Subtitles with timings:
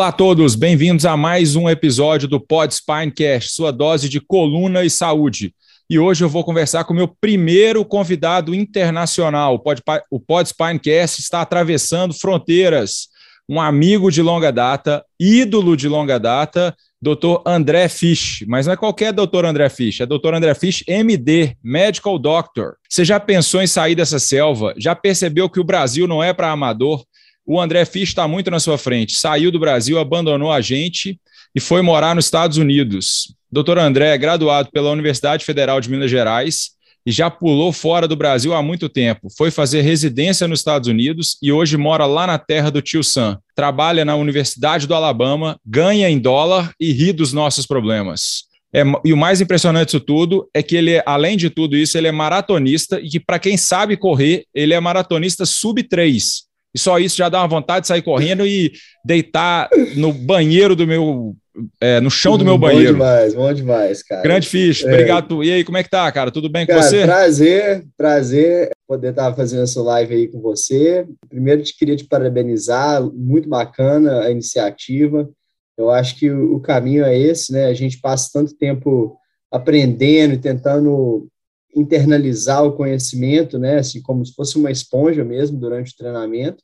[0.00, 4.82] Olá a todos, bem-vindos a mais um episódio do Pod Spinecast, sua dose de coluna
[4.82, 5.54] e saúde.
[5.90, 9.62] E hoje eu vou conversar com o meu primeiro convidado internacional.
[10.10, 13.08] O Pod, Spinecast está atravessando fronteiras.
[13.46, 17.42] Um amigo de longa data, ídolo de longa data, Dr.
[17.44, 18.42] André Fisch.
[18.48, 19.44] Mas não é qualquer Dr.
[19.44, 20.32] André Fisch, é Dr.
[20.32, 22.76] André Fisch MD, Medical Doctor.
[22.88, 24.72] Você já pensou em sair dessa selva?
[24.78, 27.04] Já percebeu que o Brasil não é para amador?
[27.52, 29.18] O André Fisch está muito na sua frente.
[29.18, 31.18] Saiu do Brasil, abandonou a gente
[31.52, 33.34] e foi morar nos Estados Unidos.
[33.50, 36.70] Doutor André é graduado pela Universidade Federal de Minas Gerais
[37.04, 39.26] e já pulou fora do Brasil há muito tempo.
[39.36, 43.36] Foi fazer residência nos Estados Unidos e hoje mora lá na terra do tio Sam.
[43.52, 48.44] Trabalha na Universidade do Alabama, ganha em dólar e ri dos nossos problemas.
[48.72, 52.06] É, e o mais impressionante disso tudo é que ele, além de tudo isso, ele
[52.06, 56.48] é maratonista e que, para quem sabe correr, ele é maratonista sub 3.
[56.74, 58.72] E só isso já dá uma vontade de sair correndo e
[59.04, 61.36] deitar no banheiro do meu.
[61.80, 62.92] É, no chão do meu banheiro.
[62.92, 64.22] Bom demais, bom demais, cara.
[64.22, 64.92] Grande ficha, é.
[64.92, 65.42] obrigado.
[65.42, 66.30] E aí, como é que tá, cara?
[66.30, 67.04] Tudo bem cara, com você?
[67.04, 71.06] Prazer, prazer poder estar fazendo essa live aí com você.
[71.28, 75.28] Primeiro, te queria te parabenizar, muito bacana a iniciativa.
[75.76, 77.66] Eu acho que o caminho é esse, né?
[77.66, 79.16] A gente passa tanto tempo
[79.50, 81.28] aprendendo e tentando
[81.74, 86.62] internalizar o conhecimento, né, assim, como se fosse uma esponja mesmo durante o treinamento.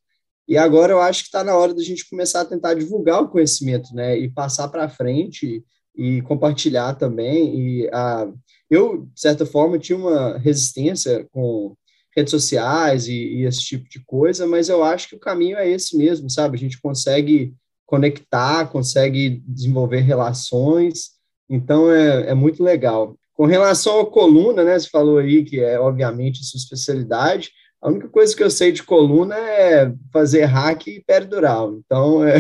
[0.49, 3.29] E agora eu acho que está na hora da gente começar a tentar divulgar o
[3.29, 5.65] conhecimento, né, e passar para frente
[5.97, 7.59] e compartilhar também.
[7.59, 8.29] E a,
[8.71, 11.75] eu, de certa forma, tinha uma resistência com
[12.17, 15.69] redes sociais e, e esse tipo de coisa, mas eu acho que o caminho é
[15.69, 16.57] esse mesmo, sabe?
[16.57, 17.55] A gente consegue
[17.85, 21.11] conectar, consegue desenvolver relações,
[21.49, 23.17] então é, é muito legal.
[23.37, 27.51] Com relação à coluna, né, você falou aí que é obviamente sua especialidade,
[27.83, 31.79] a única coisa que eu sei de coluna é fazer hack perdural.
[31.85, 32.39] Então, é...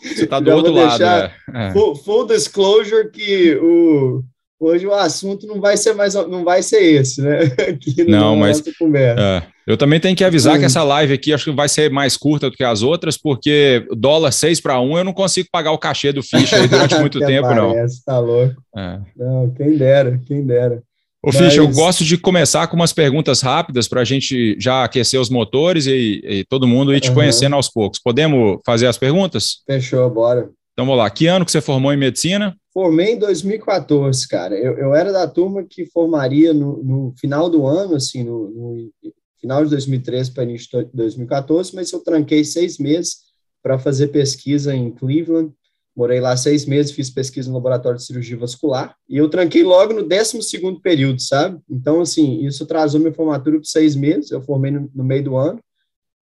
[0.00, 1.34] Você está do outro lado, é.
[1.52, 1.72] é.
[1.72, 4.22] Full, full, disclosure que o,
[4.66, 7.40] hoje o assunto não vai ser mais não vai ser esse, né?
[7.68, 8.62] Aqui não, mas
[8.94, 12.16] é, eu também tenho que avisar que essa live aqui acho que vai ser mais
[12.16, 15.78] curta do que as outras, porque dólar 6 para 1 eu não consigo pagar o
[15.78, 18.14] cachê do Fish aí durante muito tempo, parece, não.
[18.14, 18.54] Tá louco.
[18.76, 18.98] É.
[19.16, 20.82] Não, quem dera, quem dera.
[21.22, 21.36] Ô, Mas...
[21.36, 25.30] Fish, eu gosto de começar com umas perguntas rápidas para a gente já aquecer os
[25.30, 27.14] motores e, e todo mundo ir te uhum.
[27.14, 28.00] conhecendo aos poucos.
[28.00, 29.58] Podemos fazer as perguntas?
[29.64, 30.50] Fechou, bora.
[30.72, 31.08] Então vamos lá.
[31.08, 32.56] Que ano que você formou em medicina?
[32.72, 34.56] Formei em 2014, cara.
[34.56, 38.90] Eu, eu era da turma que formaria no, no final do ano, assim, no, no
[39.38, 44.74] final de 2013 para início de 2014, mas eu tranquei seis meses para fazer pesquisa
[44.74, 45.52] em Cleveland.
[45.94, 49.92] Morei lá seis meses, fiz pesquisa no laboratório de cirurgia vascular e eu tranquei logo
[49.92, 50.38] no 12
[50.82, 51.60] período, sabe?
[51.68, 54.30] Então, assim, isso atrasou minha formatura por seis meses.
[54.30, 55.60] Eu formei no, no meio do ano,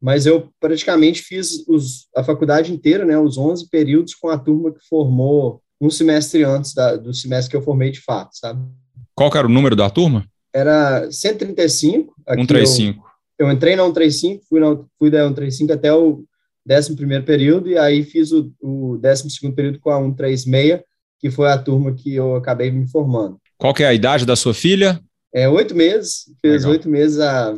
[0.00, 4.72] mas eu praticamente fiz os, a faculdade inteira, né, os 11 períodos, com a turma
[4.72, 8.60] que formou um semestre antes da, do semestre que eu formei de fato, sabe?
[9.14, 10.26] Qual era o número da turma?
[10.52, 12.14] Era 135.
[12.28, 13.04] 135.
[13.38, 16.24] Eu, eu entrei na 135, fui, na, fui da 135 até o
[16.68, 20.80] 11 período, e aí fiz o, o 12 período com a 136,
[21.18, 23.38] que foi a turma que eu acabei me formando.
[23.58, 25.00] Qual que é a idade da sua filha?
[25.32, 27.56] É oito meses, fez oito meses há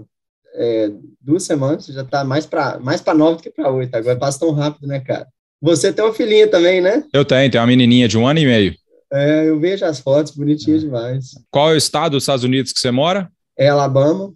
[0.55, 0.91] é,
[1.21, 4.53] duas semanas, já está mais para mais nove do que para oito, agora passa tão
[4.53, 5.27] rápido, né, cara?
[5.63, 7.05] Você tem uma filhinha também, né?
[7.13, 8.75] Eu tenho, tenho uma menininha de um ano e meio.
[9.13, 10.81] É, eu vejo as fotos, bonitinha é.
[10.81, 11.31] demais.
[11.53, 13.31] Qual é o estado dos Estados Unidos que você mora?
[13.57, 14.35] É Alabama.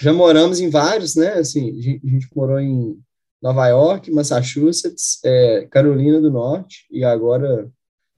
[0.00, 1.32] Já moramos em vários, né?
[1.32, 2.96] Assim, a gente morou em
[3.42, 7.68] Nova York, Massachusetts, é, Carolina do Norte e agora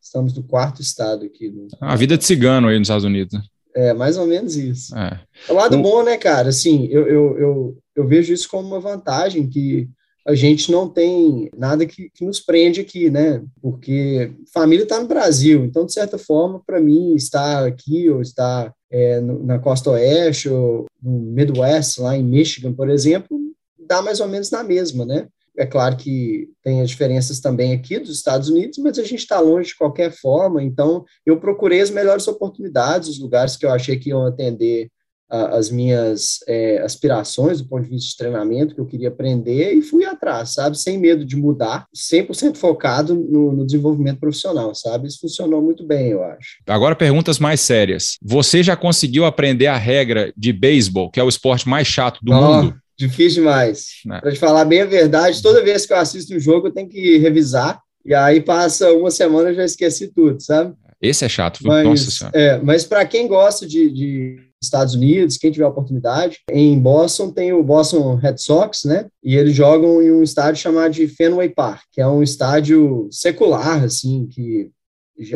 [0.03, 1.49] estamos no quarto estado aqui.
[1.49, 1.69] No...
[1.81, 3.43] A vida de cigano aí nos Estados Unidos, né?
[3.75, 4.95] É, mais ou menos isso.
[4.99, 5.83] É, é o lado um...
[5.83, 6.49] bom, né, cara?
[6.49, 9.89] Assim, eu, eu, eu, eu vejo isso como uma vantagem que
[10.27, 13.43] a gente não tem nada que, que nos prende aqui, né?
[13.61, 18.73] Porque família está no Brasil, então, de certa forma, para mim, estar aqui ou estar
[18.91, 23.39] é, no, na costa oeste ou no Midwest, lá em Michigan, por exemplo,
[23.79, 25.29] dá mais ou menos na mesma, né?
[25.57, 29.41] É claro que tem as diferenças também aqui dos Estados Unidos, mas a gente está
[29.41, 33.99] longe de qualquer forma, então eu procurei as melhores oportunidades, os lugares que eu achei
[33.99, 34.91] que iam atender
[35.31, 39.81] as minhas é, aspirações do ponto de vista de treinamento que eu queria aprender e
[39.83, 40.79] fui atrás, sabe?
[40.79, 45.07] Sem medo de mudar, 100% focado no, no, desenvolvimento profissional, sabe?
[45.07, 46.59] Isso funcionou muito bem, eu acho.
[46.67, 48.17] Agora, perguntas mais sérias.
[48.23, 52.33] Você já conseguiu aprender a regra de beisebol, que é o esporte mais chato do
[52.33, 52.75] oh, mundo?
[52.99, 53.87] Difícil demais.
[54.11, 54.21] É.
[54.21, 56.89] Para te falar bem a verdade, toda vez que eu assisto um jogo, eu tenho
[56.89, 57.81] que revisar.
[58.05, 60.75] E aí passa uma semana eu já esqueci tudo, sabe?
[61.01, 62.39] Esse é chato, mas, nossa senhora.
[62.39, 66.41] É, mas para quem gosta de, de Estados Unidos, quem tiver oportunidade.
[66.51, 69.07] Em Boston tem o Boston Red Sox, né?
[69.25, 73.83] E eles jogam em um estádio chamado de Fenway Park, que é um estádio secular,
[73.83, 74.71] assim, que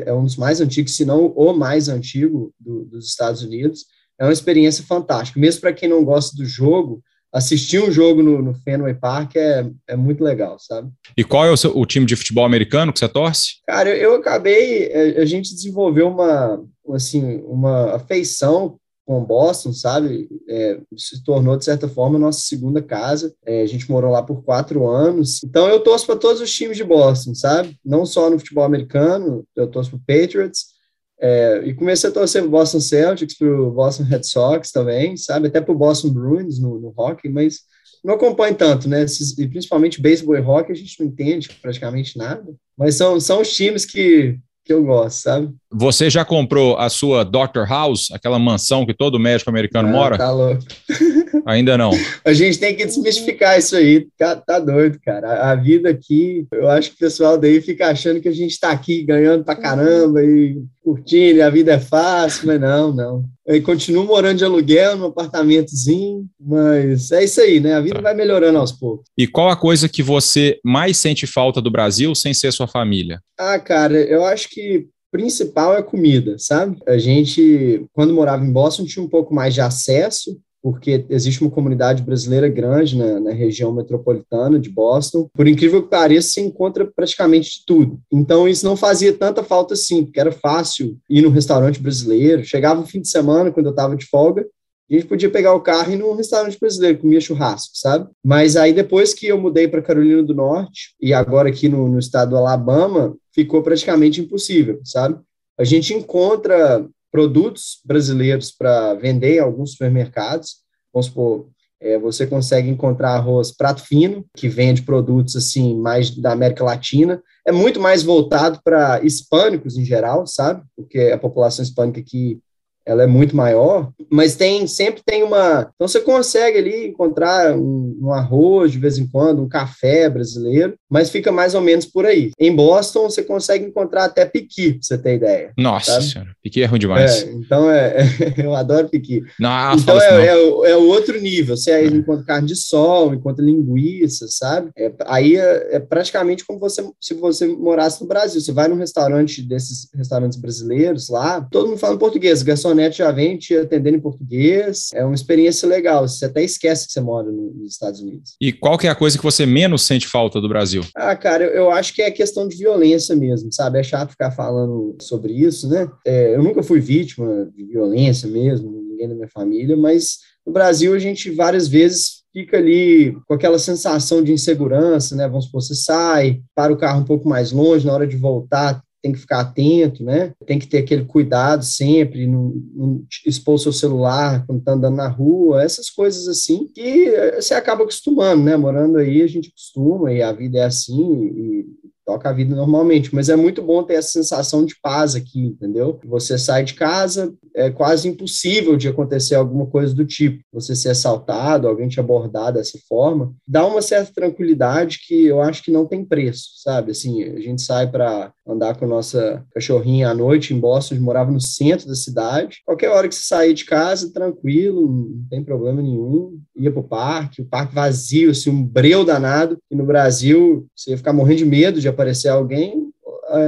[0.04, 3.86] é um dos mais antigos, se não o mais antigo do, dos Estados Unidos.
[4.18, 5.40] É uma experiência fantástica.
[5.40, 9.66] Mesmo para quem não gosta do jogo, assistir um jogo no, no Fenway Park é,
[9.88, 10.90] é muito legal, sabe?
[11.16, 13.54] E qual é o, seu, o time de futebol americano que você torce?
[13.66, 16.62] Cara, eu, eu acabei, a, a gente desenvolveu uma,
[16.94, 20.28] assim, uma afeição com Boston, sabe?
[20.48, 23.34] É, se tornou, de certa forma, nossa segunda casa.
[23.44, 25.42] É, a gente morou lá por quatro anos.
[25.44, 27.78] Então, eu torço para todos os times de Boston, sabe?
[27.84, 30.74] Não só no futebol americano, eu torço para Patriots.
[31.20, 35.48] É, e comecei a torcer para Boston Celtics, para o Boston Red Sox também, sabe?
[35.48, 37.60] Até para o Boston Bruins no, no hockey, mas
[38.02, 39.06] não acompanho tanto, né?
[39.38, 42.54] E principalmente beisebol e hockey, a gente não entende praticamente nada.
[42.76, 45.50] Mas são, são os times que que eu gosto, sabe?
[45.70, 50.18] Você já comprou a sua Doctor House, aquela mansão que todo médico americano ah, mora?
[50.18, 50.62] Tá louco.
[51.44, 51.90] Ainda não.
[52.24, 54.06] a gente tem que desmistificar isso aí.
[54.16, 55.50] Tá, tá doido, cara.
[55.50, 58.70] A, vida aqui, eu acho que o pessoal daí fica achando que a gente tá
[58.70, 63.24] aqui ganhando pra caramba e curtindo, a vida é fácil, mas não, não.
[63.46, 67.74] Eu continuo morando de aluguel num apartamentozinho, mas é isso aí, né?
[67.74, 68.02] A vida tá.
[68.02, 69.06] vai melhorando aos poucos.
[69.16, 73.20] E qual a coisa que você mais sente falta do Brasil sem ser sua família?
[73.38, 76.76] Ah, cara, eu acho que principal é comida, sabe?
[76.86, 81.50] A gente, quando morava em Boston, tinha um pouco mais de acesso porque existe uma
[81.50, 85.28] comunidade brasileira grande na, na, região metropolitana de Boston.
[85.34, 88.00] Por incrível que pareça, se encontra praticamente de tudo.
[88.10, 92.42] Então, isso não fazia tanta falta assim, porque era fácil ir num restaurante brasileiro.
[92.42, 94.46] Chegava um fim de semana, quando eu estava de folga,
[94.90, 98.08] a gente podia pegar o carro e ir num restaurante brasileiro, comia churrasco, sabe?
[98.24, 101.98] Mas aí, depois que eu mudei para Carolina do Norte, e agora aqui no, no
[101.98, 105.20] estado do Alabama, ficou praticamente impossível, sabe?
[105.60, 110.56] A gente encontra produtos brasileiros para vender em alguns supermercados.
[110.92, 111.46] Vamos supor,
[111.80, 117.22] é, você consegue encontrar arroz prato fino, que vende produtos assim mais da América Latina.
[117.46, 120.64] É muito mais voltado para hispânicos em geral, sabe?
[120.74, 122.40] Porque a população hispânica aqui
[122.86, 125.70] ela é muito maior, mas tem sempre tem uma.
[125.74, 130.74] Então você consegue ali encontrar um, um, arroz de vez em quando, um café brasileiro,
[130.90, 132.30] mas fica mais ou menos por aí.
[132.38, 135.52] Em Boston você consegue encontrar até piqui, pra você ter ideia.
[135.56, 136.04] Nossa sabe?
[136.04, 137.22] senhora, piqui é ruim demais.
[137.22, 137.96] É, então é,
[138.36, 139.22] eu adoro piqui.
[139.40, 141.56] Não, então é, é, é, o outro nível.
[141.56, 144.70] Você aí encontra carne de sol, encontra linguiça, sabe?
[144.76, 148.40] É, aí é, é, praticamente como você se você morasse no Brasil.
[148.40, 153.10] Você vai num restaurante desses restaurantes brasileiros lá, todo mundo fala português, garçom garçonete já
[153.10, 154.90] vem te atendendo em português.
[154.92, 156.06] É uma experiência legal.
[156.06, 158.34] Você até esquece que você mora nos Estados Unidos.
[158.40, 160.84] E qual que é a coisa que você menos sente falta do Brasil?
[160.96, 163.78] Ah, cara, eu, eu acho que é questão de violência mesmo, sabe?
[163.78, 165.88] É chato ficar falando sobre isso, né?
[166.06, 170.94] É, eu nunca fui vítima de violência mesmo, ninguém da minha família, mas no Brasil
[170.94, 175.28] a gente várias vezes fica ali com aquela sensação de insegurança, né?
[175.28, 178.82] Vamos supor, você sai, para o carro um pouco mais longe, na hora de voltar,
[179.04, 180.32] tem que ficar atento, né?
[180.46, 185.08] Tem que ter aquele cuidado sempre, não, não expor seu celular quando tá andando na
[185.08, 188.56] rua, essas coisas assim que você acaba acostumando, né?
[188.56, 191.66] Morando aí a gente acostuma e a vida é assim e
[192.04, 195.98] toca a vida normalmente, mas é muito bom ter essa sensação de paz aqui, entendeu?
[196.04, 200.90] Você sai de casa, é quase impossível de acontecer alguma coisa do tipo, você ser
[200.90, 205.86] assaltado, alguém te abordar dessa forma, dá uma certa tranquilidade que eu acho que não
[205.86, 206.90] tem preço, sabe?
[206.90, 211.30] Assim, a gente sai para andar com a nossa cachorrinha à noite em Boston, morava
[211.30, 215.80] no centro da cidade, qualquer hora que você sair de casa, tranquilo, não tem problema
[215.80, 220.90] nenhum, ia pro parque, o parque vazio, assim, um breu danado, e no Brasil você
[220.90, 222.83] ia ficar morrendo de medo de aparecer alguém,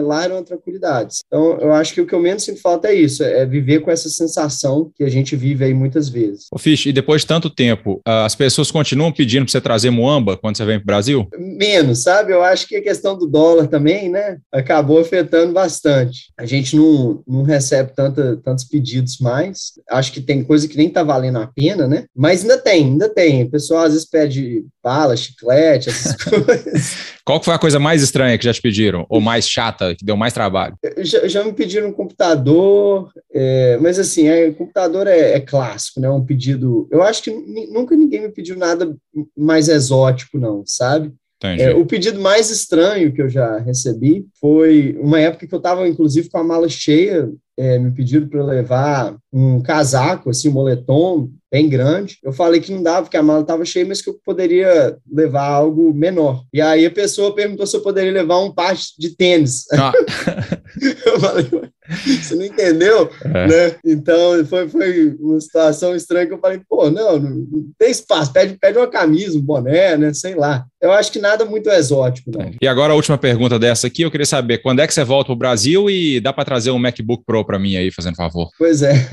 [0.01, 1.17] lá era uma tranquilidade.
[1.27, 3.91] Então, eu acho que o que eu menos sinto falta é isso, é viver com
[3.91, 6.47] essa sensação que a gente vive aí muitas vezes.
[6.53, 10.37] Ô, Fish, e depois de tanto tempo, as pessoas continuam pedindo para você trazer muamba
[10.37, 11.29] quando você vem para o Brasil?
[11.39, 12.33] Menos, sabe?
[12.33, 16.33] Eu acho que a questão do dólar também, né, acabou afetando bastante.
[16.39, 19.73] A gente não, não recebe tanta, tantos pedidos mais.
[19.91, 22.05] Acho que tem coisa que nem tá valendo a pena, né?
[22.15, 23.45] Mas ainda tem, ainda tem.
[23.45, 26.97] O pessoal às vezes pede bala, chiclete, essas coisas.
[27.25, 29.05] Qual foi a coisa mais estranha que já te pediram?
[29.09, 30.77] Ou mais chata, que deu mais trabalho?
[30.99, 36.09] Já, já me pediram um computador, é, mas assim, é, computador é, é, clássico, né?
[36.11, 36.89] Um pedido.
[36.91, 38.97] Eu acho que nunca ninguém me pediu nada
[39.37, 41.13] mais exótico, não, sabe?
[41.43, 45.87] É, o pedido mais estranho que eu já recebi foi uma época que eu estava,
[45.87, 47.31] inclusive, com a mala cheia.
[47.59, 52.19] É, me pediram para levar um casaco, assim, um moletom bem grande.
[52.23, 55.47] Eu falei que não dava, porque a mala estava cheia, mas que eu poderia levar
[55.47, 56.45] algo menor.
[56.53, 59.65] E aí a pessoa perguntou se eu poderia levar um par de tênis.
[59.73, 59.93] Ah.
[61.07, 63.11] eu falei, Você não entendeu?
[63.25, 63.47] É.
[63.47, 63.77] Né?
[63.85, 68.57] Então, foi, foi uma situação estranha que eu falei, pô, não, não tem espaço, pede,
[68.59, 70.13] pede uma camisa, um boné, né?
[70.13, 70.65] Sei lá.
[70.81, 72.51] Eu acho que nada muito exótico, não.
[72.61, 75.27] E agora a última pergunta dessa aqui, eu queria saber, quando é que você volta
[75.27, 78.51] para o Brasil e dá para trazer um MacBook Pro para mim aí, fazendo favor?
[78.59, 78.95] Pois é.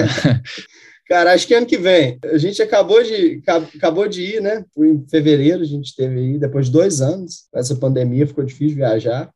[1.08, 2.18] Cara, acho que ano que vem.
[2.24, 3.42] A gente acabou de,
[3.78, 4.64] acabou de ir, né?
[4.78, 9.30] Em fevereiro a gente teve aí, depois de dois anos, essa pandemia ficou difícil viajar.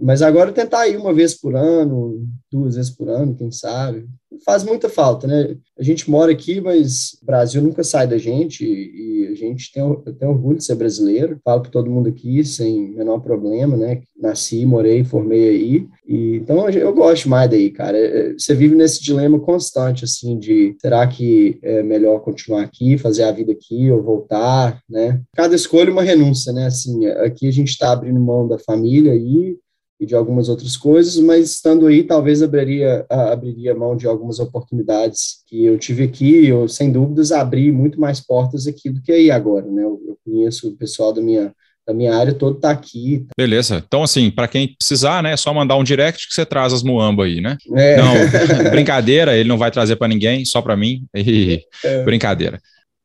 [0.00, 4.06] Mas agora tentar ir uma vez por ano, duas vezes por ano, quem sabe.
[4.44, 5.56] Faz muita falta, né?
[5.78, 9.82] A gente mora aqui, mas o Brasil nunca sai da gente e a gente tem,
[10.18, 11.38] tem orgulho de ser brasileiro.
[11.44, 14.02] Falo para todo mundo aqui sem menor problema, né?
[14.20, 15.88] Nasci, morei, formei aí.
[16.06, 17.96] E, então eu gosto mais daí, cara.
[17.96, 23.24] É, você vive nesse dilema constante, assim, de será que é melhor continuar aqui, fazer
[23.24, 25.20] a vida aqui ou voltar, né?
[25.36, 26.66] Cada escolha é uma renúncia, né?
[26.66, 29.56] Assim, aqui a gente está abrindo mão da família aí
[30.00, 35.42] e de algumas outras coisas, mas estando aí, talvez abriria, abriria mão de algumas oportunidades
[35.46, 36.46] que eu tive aqui.
[36.46, 39.84] Eu, sem dúvidas, abri muito mais portas aqui do que aí agora, né?
[39.84, 41.54] Eu, eu conheço o pessoal da minha
[41.86, 43.26] da minha área todo tá aqui.
[43.36, 43.82] Beleza.
[43.86, 46.82] Então, assim, para quem precisar, né, é só mandar um direct que você traz as
[46.82, 47.58] muamba aí, né?
[47.74, 47.96] É.
[47.98, 48.14] Não,
[48.72, 51.04] brincadeira, ele não vai trazer para ninguém, só para mim.
[51.14, 52.02] E é.
[52.02, 52.58] brincadeira.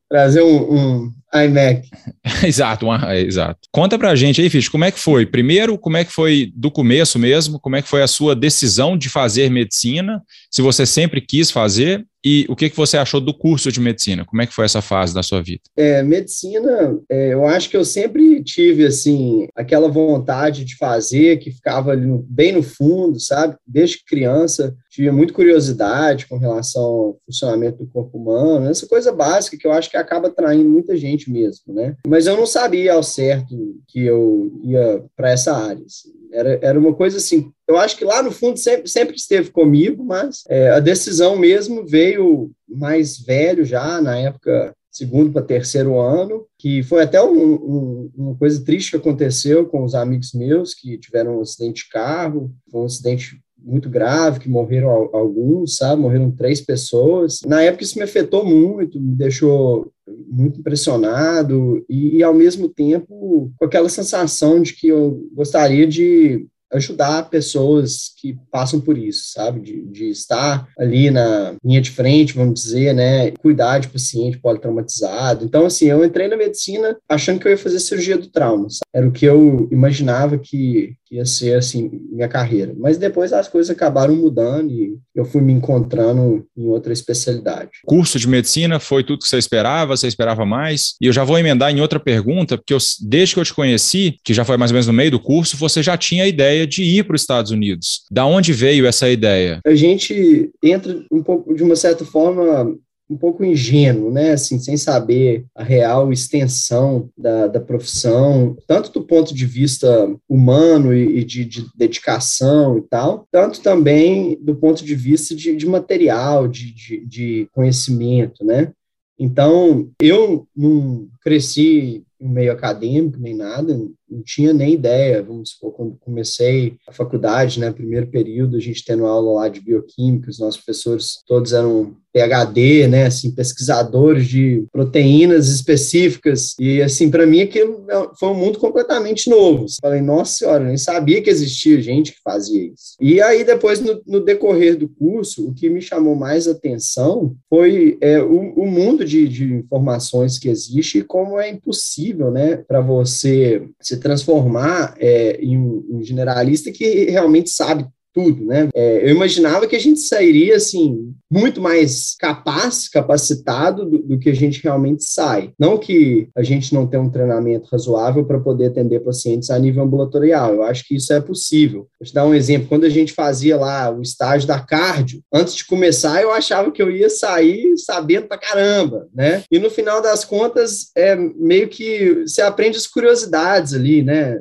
[0.09, 1.87] Trazer um, um iMac.
[2.45, 3.59] exato, uma, exato.
[3.71, 5.25] Conta pra gente aí, Fish, como é que foi?
[5.25, 7.59] Primeiro, como é que foi do começo mesmo?
[7.59, 10.21] Como é que foi a sua decisão de fazer medicina?
[10.49, 14.25] Se você sempre quis fazer e o que, que você achou do curso de medicina?
[14.25, 15.61] Como é que foi essa fase da sua vida?
[15.77, 21.51] É, medicina, é, eu acho que eu sempre tive, assim, aquela vontade de fazer, que
[21.51, 23.55] ficava no, bem no fundo, sabe?
[23.65, 29.57] Desde criança, tive muita curiosidade com relação ao funcionamento do corpo humano, essa coisa básica
[29.57, 31.95] que eu acho que acaba atraindo muita gente mesmo, né?
[32.05, 33.55] Mas eu não sabia ao certo
[33.87, 35.83] que eu ia para essa área.
[35.83, 36.09] Assim.
[36.31, 40.03] Era, era uma coisa assim, eu acho que lá no fundo sempre, sempre esteve comigo,
[40.03, 46.45] mas é, a decisão mesmo veio mais velho já, na época segundo para terceiro ano,
[46.57, 50.97] que foi até um, um, uma coisa triste que aconteceu com os amigos meus que
[50.97, 56.01] tiveram um acidente de carro, foi um acidente muito grave, que morreram alguns, sabe?
[56.01, 57.41] Morreram três pessoas.
[57.45, 59.91] Na época isso me afetou muito, me deixou
[60.27, 66.47] muito impressionado e, e, ao mesmo tempo com aquela sensação de que eu gostaria de
[66.73, 69.59] ajudar pessoas que passam por isso, sabe?
[69.59, 73.31] De, de, estar ali na linha de frente, vamos dizer, né?
[73.31, 75.45] Cuidar de paciente politraumatizado.
[75.45, 78.69] Então, assim, eu entrei na medicina achando que eu ia fazer cirurgia do trauma.
[78.69, 78.81] Sabe?
[78.93, 82.73] Era o que eu imaginava que, que ia ser, assim, minha carreira.
[82.77, 87.69] Mas depois as coisas acabaram mudando e eu fui me encontrando em outra especialidade.
[87.85, 89.95] Curso de medicina foi tudo que você esperava?
[89.95, 90.95] Você esperava mais?
[91.01, 94.17] E eu já vou emendar em outra pergunta, porque eu, desde que eu te conheci,
[94.23, 96.58] que já foi mais ou menos no meio do curso, você já tinha a ideia
[96.65, 98.03] de ir para os Estados Unidos.
[98.11, 99.59] Da onde veio essa ideia?
[99.65, 102.75] A gente entra um pouco, de uma certa forma,
[103.09, 104.33] um pouco ingênuo, né?
[104.33, 110.93] Assim, sem saber a real extensão da, da profissão, tanto do ponto de vista humano
[110.93, 115.65] e, e de, de, dedicação e tal, tanto também do ponto de vista de, de
[115.65, 118.71] material, de, de, de conhecimento, né?
[119.17, 123.77] Então, eu não cresci em meio acadêmico nem nada,
[124.09, 128.83] não tinha nem ideia, vamos supor, quando comecei a faculdade, né, primeiro período, a gente
[128.83, 134.65] tendo aula lá de bioquímica, os nossos professores todos eram PhD, né, assim, pesquisadores de
[134.71, 137.85] proteínas específicas, e assim, para mim aquilo
[138.19, 139.65] foi um mundo completamente novo.
[139.81, 142.95] Falei, nossa senhora, eu nem sabia que existia gente que fazia isso.
[142.99, 147.97] E aí depois, no, no decorrer do curso, o que me chamou mais atenção foi
[148.01, 152.81] é, o, o, mundo de, de informações que existe e como é impossível, né, para
[152.81, 158.69] você se transformar é, em um generalista que realmente sabe tudo, né?
[158.73, 164.29] É, eu imaginava que a gente sairia, assim, muito mais capaz, capacitado do, do, que
[164.29, 165.51] a gente realmente sai.
[165.59, 169.83] Não que a gente não tenha um treinamento razoável para poder atender pacientes a nível
[169.83, 170.55] ambulatorial.
[170.55, 171.87] Eu acho que isso é possível.
[171.99, 172.67] Vou te dar um exemplo.
[172.67, 176.81] Quando a gente fazia lá o estágio da cardio, antes de começar, eu achava que
[176.81, 179.43] eu ia sair sabendo pra caramba, né?
[179.51, 184.39] E no final das contas, é meio que você aprende as curiosidades ali, né?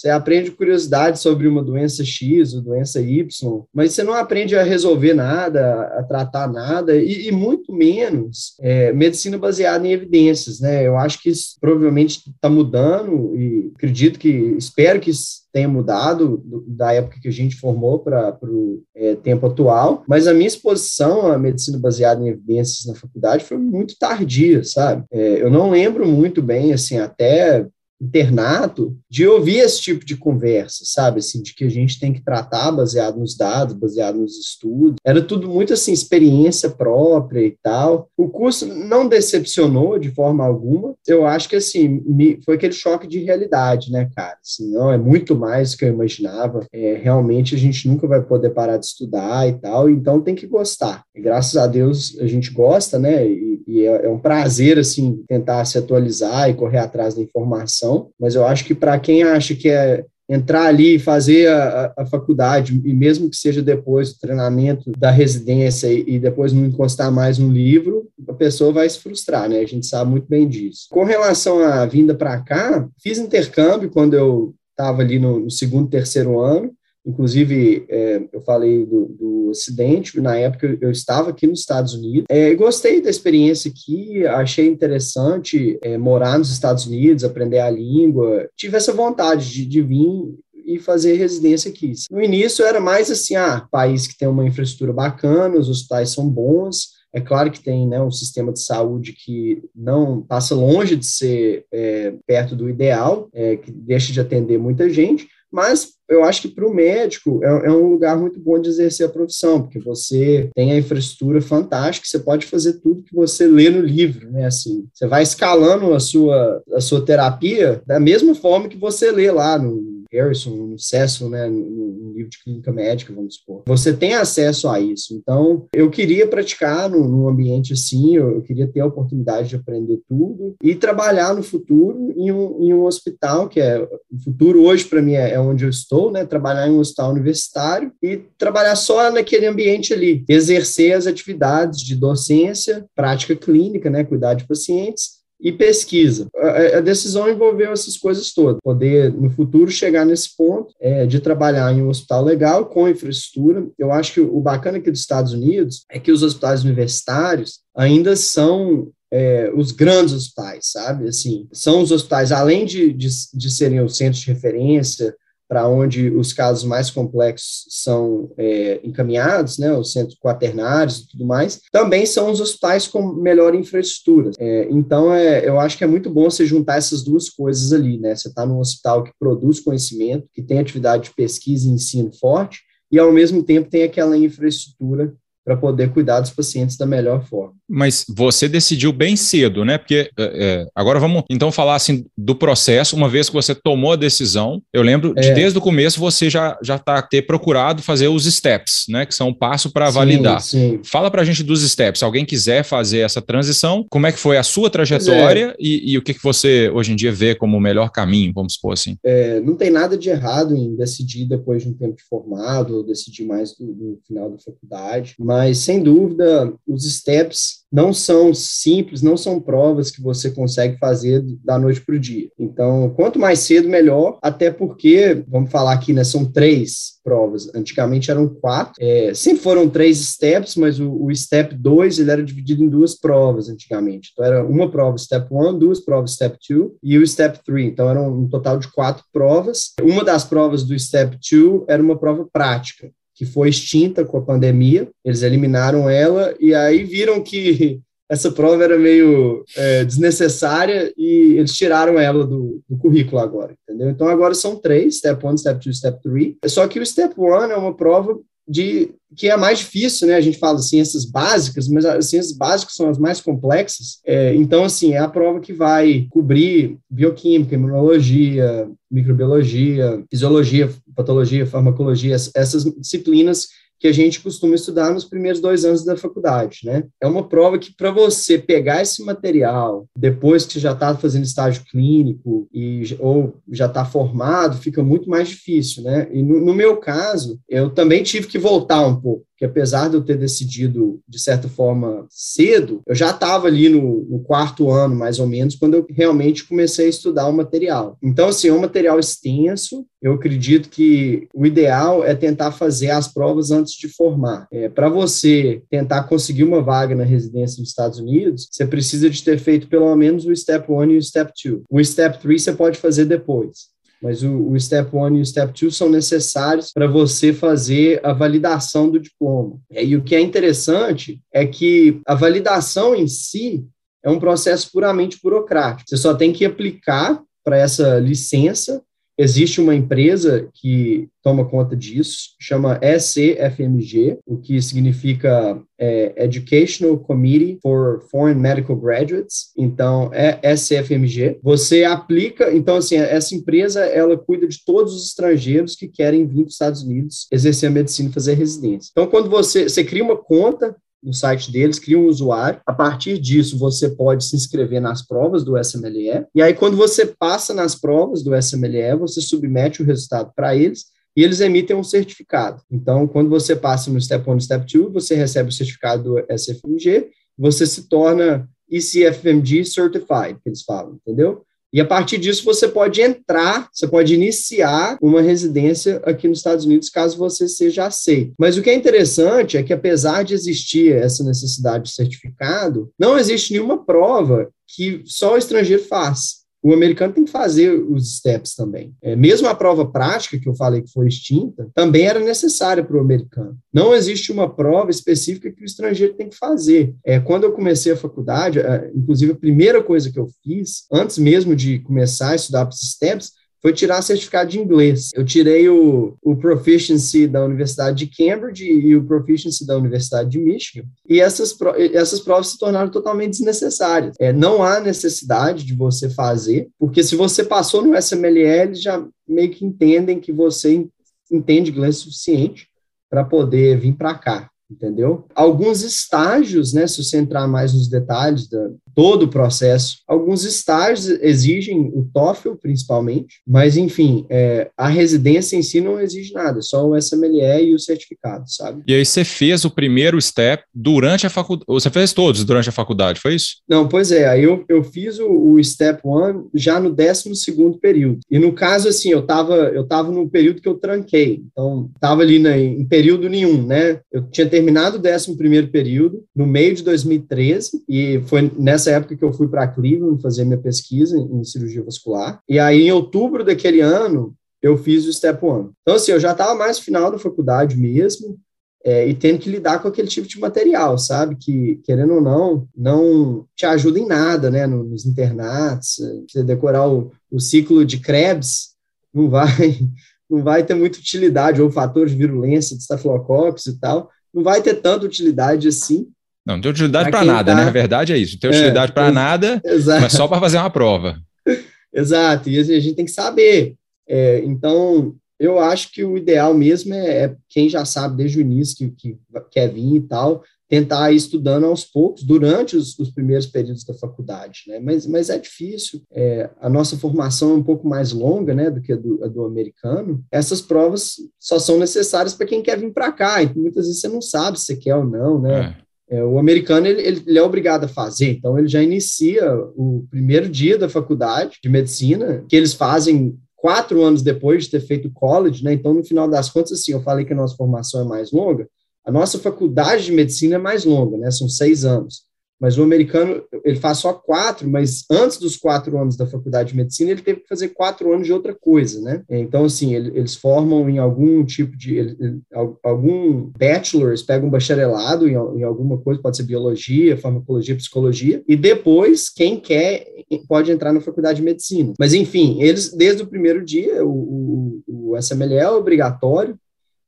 [0.00, 3.28] Você aprende curiosidade sobre uma doença X ou doença Y,
[3.70, 8.94] mas você não aprende a resolver nada, a tratar nada, e, e muito menos é,
[8.94, 10.86] medicina baseada em evidências, né?
[10.86, 15.10] Eu acho que isso provavelmente está mudando e acredito que, espero que
[15.52, 20.32] tenha mudado da época que a gente formou para o é, tempo atual, mas a
[20.32, 25.04] minha exposição à medicina baseada em evidências na faculdade foi muito tardia, sabe?
[25.12, 27.66] É, eu não lembro muito bem, assim, até
[28.00, 31.18] internato de ouvir esse tipo de conversa, sabe?
[31.18, 34.96] Assim, de que a gente tem que tratar baseado nos dados, baseado nos estudos.
[35.04, 38.08] Era tudo muito assim, experiência própria e tal.
[38.16, 40.94] O curso não decepcionou de forma alguma.
[41.06, 44.38] Eu acho que assim, me, foi aquele choque de realidade, né, cara?
[44.42, 46.66] Assim, não, é muito mais do que eu imaginava.
[46.72, 50.46] É, realmente a gente nunca vai poder parar de estudar e tal, então tem que
[50.46, 51.04] gostar.
[51.14, 53.26] E, graças a Deus a gente gosta, né?
[53.26, 57.89] E, e é, é um prazer, assim, tentar se atualizar e correr atrás da informação,
[58.18, 62.06] mas eu acho que para quem acha que é entrar ali e fazer a, a,
[62.06, 67.10] faculdade, e mesmo que seja depois do treinamento da residência e, e, depois não encostar
[67.10, 69.58] mais no livro, a pessoa vai se frustrar, né?
[69.58, 70.86] A gente sabe muito bem disso.
[70.88, 75.90] Com relação à vinda para cá, fiz intercâmbio quando eu estava ali no, no, segundo,
[75.90, 76.72] terceiro ano,
[77.04, 82.26] Inclusive, é, eu falei do, do acidente, na época eu estava aqui nos Estados Unidos.
[82.28, 88.48] É, gostei da experiência aqui, achei interessante é, morar nos Estados Unidos, aprender a língua.
[88.56, 91.92] Tive essa vontade de, de vir e fazer residência aqui.
[92.10, 96.28] No início era mais assim, ah, país que tem uma infraestrutura bacana, os hospitais são
[96.28, 101.06] bons, é claro que tem né, um sistema de saúde que não passa longe de
[101.06, 106.42] ser é, perto do ideal, é, que deixa de atender muita gente, mas eu acho
[106.42, 109.78] que para o médico é, é, um lugar muito bom de exercer a profissão, porque
[109.78, 114.46] você tem a infraestrutura fantástica, você pode fazer tudo que você lê no livro, né?
[114.46, 119.30] Assim, você vai escalando a sua, a sua terapia da mesma forma que você lê
[119.30, 123.62] lá no Harrison, no Cecil, né, no, livro de clínica médica, vamos supor.
[123.66, 125.14] Você tem acesso a isso.
[125.14, 129.56] Então, eu queria praticar num, num ambiente assim, eu, eu, queria ter a oportunidade de
[129.56, 134.62] aprender tudo e trabalhar no futuro em um, em um hospital, que é o futuro
[134.62, 138.18] hoje para mim é, é onde eu estou né, trabalhar em um hospital universitário e
[138.36, 144.46] trabalhar só naquele ambiente ali, exercer as atividades de docência, prática clínica, né, cuidar de
[144.46, 146.28] pacientes e pesquisa.
[146.36, 148.60] A, a, decisão envolveu essas coisas todas.
[148.62, 153.66] Poder, no futuro, chegar nesse ponto é, de trabalhar em um hospital legal, com infraestrutura.
[153.78, 158.14] Eu acho que o bacana aqui dos Estados Unidos é que os hospitais universitários ainda
[158.16, 161.08] são é, os grandes hospitais, sabe?
[161.08, 165.14] Assim, são os hospitais, além de, de, de serem os centros de referência,
[165.50, 171.26] para onde os casos mais complexos são é, encaminhados, né, os centros quaternários e tudo
[171.26, 174.30] mais, também são os hospitais com melhor infraestrutura.
[174.38, 177.98] É, então, é, eu acho que é muito bom você juntar essas duas coisas ali,
[177.98, 178.14] né?
[178.14, 182.60] Você está num hospital que produz conhecimento, que tem atividade de pesquisa e ensino forte,
[182.92, 185.12] e ao mesmo tempo tem aquela infraestrutura
[185.44, 187.54] para poder cuidar dos pacientes da melhor forma.
[187.68, 189.78] Mas você decidiu bem cedo, né?
[189.78, 192.96] Porque é, é, agora vamos então falar assim do processo.
[192.96, 195.34] Uma vez que você tomou a decisão, eu lembro de é.
[195.34, 199.06] desde o começo você já já está ter procurado fazer os steps, né?
[199.06, 200.40] Que são um passo para validar.
[200.40, 200.80] Sim.
[200.84, 202.00] Fala para a gente dos steps.
[202.00, 205.56] Se alguém quiser fazer essa transição, como é que foi a sua trajetória é.
[205.58, 208.54] e, e, o que, que você hoje em dia vê como o melhor caminho, vamos
[208.54, 208.96] supor assim?
[209.04, 212.84] É, não tem nada de errado em decidir depois de um tempo de formado ou
[212.84, 219.16] decidir mais no final da faculdade, mas sem dúvida os steps não são simples, não
[219.16, 222.28] são provas que você consegue fazer da noite para o dia.
[222.36, 227.48] Então, quanto mais cedo, melhor, até porque, vamos falar aqui, né, são três provas.
[227.54, 232.24] Antigamente eram quatro, é, sempre foram três steps, mas o, o step 2 ele era
[232.24, 234.10] dividido em duas provas antigamente.
[234.12, 237.68] Então, era uma prova step 1, duas provas step 2 e o step 3.
[237.68, 239.74] Então, eram um total de quatro provas.
[239.80, 242.90] Uma das provas do step 2 era uma prova prática
[243.20, 247.78] que foi extinta com a pandemia, eles eliminaram ela e aí viram que
[248.08, 253.90] essa prova era meio é, desnecessária e eles tiraram ela do, do, currículo agora, entendeu?
[253.90, 257.34] Então agora são três, Step 1, Step 2, Step 3, só que o Step 1
[257.50, 258.18] é uma prova
[258.50, 260.14] de que é mais difícil, né?
[260.14, 264.00] A gente fala ciências básicas, mas as ciências básicas são as mais complexas.
[264.04, 272.14] É, então, assim, é a prova que vai cobrir bioquímica, imunologia, microbiologia, fisiologia, patologia, farmacologia,
[272.14, 273.48] essas disciplinas
[273.80, 276.84] que a gente costuma estudar nos primeiros dois anos da faculdade, né?
[277.00, 281.64] É uma prova que, para você pegar esse material, depois que já está fazendo estágio
[281.64, 286.06] clínico e, ou já está formado, fica muito mais difícil, né?
[286.12, 289.96] E no, no meu caso, eu também tive que voltar um pouco que apesar de
[289.96, 294.94] eu ter decidido, de certa forma, cedo, eu já estava ali no, no, quarto ano,
[294.94, 297.96] mais ou menos, quando eu realmente comecei a estudar o material.
[298.02, 303.08] Então, assim, é um material extenso, eu acredito que o ideal é tentar fazer as
[303.08, 304.46] provas antes de formar.
[304.52, 309.24] É, Para você tentar conseguir uma vaga na residência nos Estados Unidos, você precisa de
[309.24, 311.62] ter feito pelo menos o Step 1 e o Step 2.
[311.70, 313.70] O Step 3 você pode fazer depois
[314.02, 318.12] mas o, o Step 1 e o Step 2 são necessários para você fazer a
[318.12, 319.58] validação do diploma.
[319.70, 323.64] E o que é interessante é que a validação em si
[324.02, 325.88] é um processo puramente burocrático.
[325.88, 328.82] Você só tem que aplicar para essa licença
[329.20, 337.58] Existe uma empresa que toma conta disso, chama ECFMG, o que significa é, Educational Committee
[337.62, 339.52] for Foreign Medical Graduates.
[339.58, 341.38] Então, é ECFMG.
[341.42, 346.44] Você aplica, então, assim, essa empresa, ela cuida de todos os estrangeiros que querem vir
[346.44, 348.90] para os Estados Unidos exercer a medicina e fazer residência.
[348.90, 352.60] Então, quando você, você cria uma conta no site deles, cria um usuário.
[352.66, 356.26] A partir disso, você pode se inscrever nas provas do SMLE.
[356.34, 360.86] E aí, quando você passa nas provas do SMLE, você submete o resultado para eles
[361.16, 362.62] e eles emitem um certificado.
[362.70, 366.26] Então, quando você passa no Step 1 e Step 2, você recebe o certificado do
[366.36, 371.44] SFMG, você se torna ECFMG Certified, que eles falam, entendeu?
[371.72, 376.64] E a partir disso você pode entrar, você pode iniciar uma residência aqui nos Estados
[376.64, 378.32] Unidos, caso você seja aceito.
[378.38, 383.18] Mas o que é interessante é que, apesar de existir essa necessidade de certificado, não
[383.18, 388.54] existe nenhuma prova que só o estrangeiro faz o americano tem que fazer os steps
[388.54, 388.94] também.
[389.02, 392.96] É, mesmo a prova prática, que eu falei que foi extinta, também era necessária para
[392.96, 393.56] o americano.
[393.72, 396.94] Não existe uma prova específica que o estrangeiro tem que fazer.
[397.04, 401.18] É, quando eu comecei a faculdade, é, inclusive a primeira coisa que eu fiz, antes
[401.18, 405.10] mesmo de começar a estudar para os steps, foi tirar certificado de inglês.
[405.14, 410.38] Eu tirei o, o Proficiency da Universidade de Cambridge e o Proficiency da Universidade de
[410.38, 411.56] Michigan, e essas,
[411.92, 414.16] essas provas se tornaram totalmente desnecessárias.
[414.18, 419.50] É, não há necessidade de você fazer, porque se você passou no SMLL, já meio
[419.50, 420.86] que entendem que você
[421.30, 422.68] entende inglês suficiente
[423.08, 425.26] para poder vir para cá entendeu?
[425.34, 431.08] Alguns estágios, né, se você entrar mais nos detalhes da todo o processo, alguns estágios
[431.22, 436.86] exigem o TOEFL principalmente, mas enfim, é, a residência em si não exige nada, só
[436.86, 438.82] o SMLE e o certificado, sabe?
[438.86, 442.72] E aí você fez o primeiro step durante a faculdade, você fez todos durante a
[442.72, 443.62] faculdade, foi isso?
[443.66, 447.78] Não, pois é, aí eu, eu fiz o, o step one já no 12 segundo
[447.78, 451.90] período, e no caso, assim, eu tava, eu tava no período que eu tranquei, então
[451.98, 456.74] tava ali na, em período nenhum, né, eu tinha terminado o 11 período, no meio
[456.74, 461.44] de 2013, e foi nessa época que eu fui para Cleveland fazer minha pesquisa em,
[461.44, 462.40] cirurgia vascular.
[462.48, 465.70] E aí, em outubro daquele ano, eu fiz o Step One.
[465.82, 468.38] Então, assim, eu já estava mais final da faculdade mesmo,
[468.84, 471.36] é, e tendo que lidar com aquele tipo de material, sabe?
[471.36, 474.66] Que, querendo ou não, não te ajuda em nada, né?
[474.66, 475.98] Nos internatos,
[476.28, 478.70] você decorar o, o ciclo de Krebs,
[479.12, 479.46] não vai,
[480.28, 484.62] não vai ter muita utilidade, ou fatores de virulência de estafilococcus e tal, não vai
[484.62, 486.08] ter tanta utilidade assim.
[486.46, 487.58] Não, não tem utilidade para nada, tá...
[487.60, 487.68] né?
[487.68, 488.34] A verdade é isso.
[488.34, 490.00] Não tem utilidade é, para nada, exato.
[490.00, 491.20] mas só para fazer uma prova.
[491.92, 493.76] exato, e a gente tem que saber.
[494.08, 498.40] É, então, eu acho que o ideal mesmo é, é, quem já sabe desde o
[498.42, 499.18] início que, que
[499.50, 503.92] quer vir e tal, tentar ir estudando aos poucos durante os, os primeiros períodos da
[503.94, 504.78] faculdade, né?
[504.78, 506.02] Mas, mas é difícil.
[506.12, 509.26] É, a nossa formação é um pouco mais longa, né, do que a do, a
[509.26, 510.22] do americano.
[510.30, 513.42] Essas provas só são necessárias para quem quer vir para cá.
[513.42, 515.60] Então, muitas vezes você não sabe se quer ou não, né?
[515.60, 515.89] É.
[516.10, 520.48] É, o americano ele, ele, é obrigado a fazer, então ele já inicia o primeiro
[520.48, 525.62] dia da faculdade de medicina, que eles fazem quatro anos depois de ter feito college,
[525.62, 525.72] né?
[525.72, 528.68] Então, no final das contas, assim, eu falei que a nossa formação é mais longa,
[529.06, 531.30] a nossa faculdade de medicina é mais longa, né?
[531.30, 532.24] São seis anos.
[532.60, 536.76] Mas o americano, ele faz só quatro, mas antes dos quatro anos da faculdade de
[536.76, 539.22] medicina, ele teve que fazer quatro anos de outra coisa, né?
[539.30, 541.96] Então, assim, ele, eles formam em algum tipo de.
[541.96, 542.40] Ele,
[542.84, 548.54] algum bachelor, pegam um bacharelado em, em, alguma coisa, pode ser biologia, farmacologia, psicologia, e
[548.54, 550.06] depois, quem quer,
[550.46, 551.94] pode entrar na faculdade de medicina.
[551.98, 556.58] Mas, enfim, eles, desde o primeiro dia, o, o, o SML é obrigatório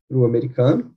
[0.09, 0.91] para o americano,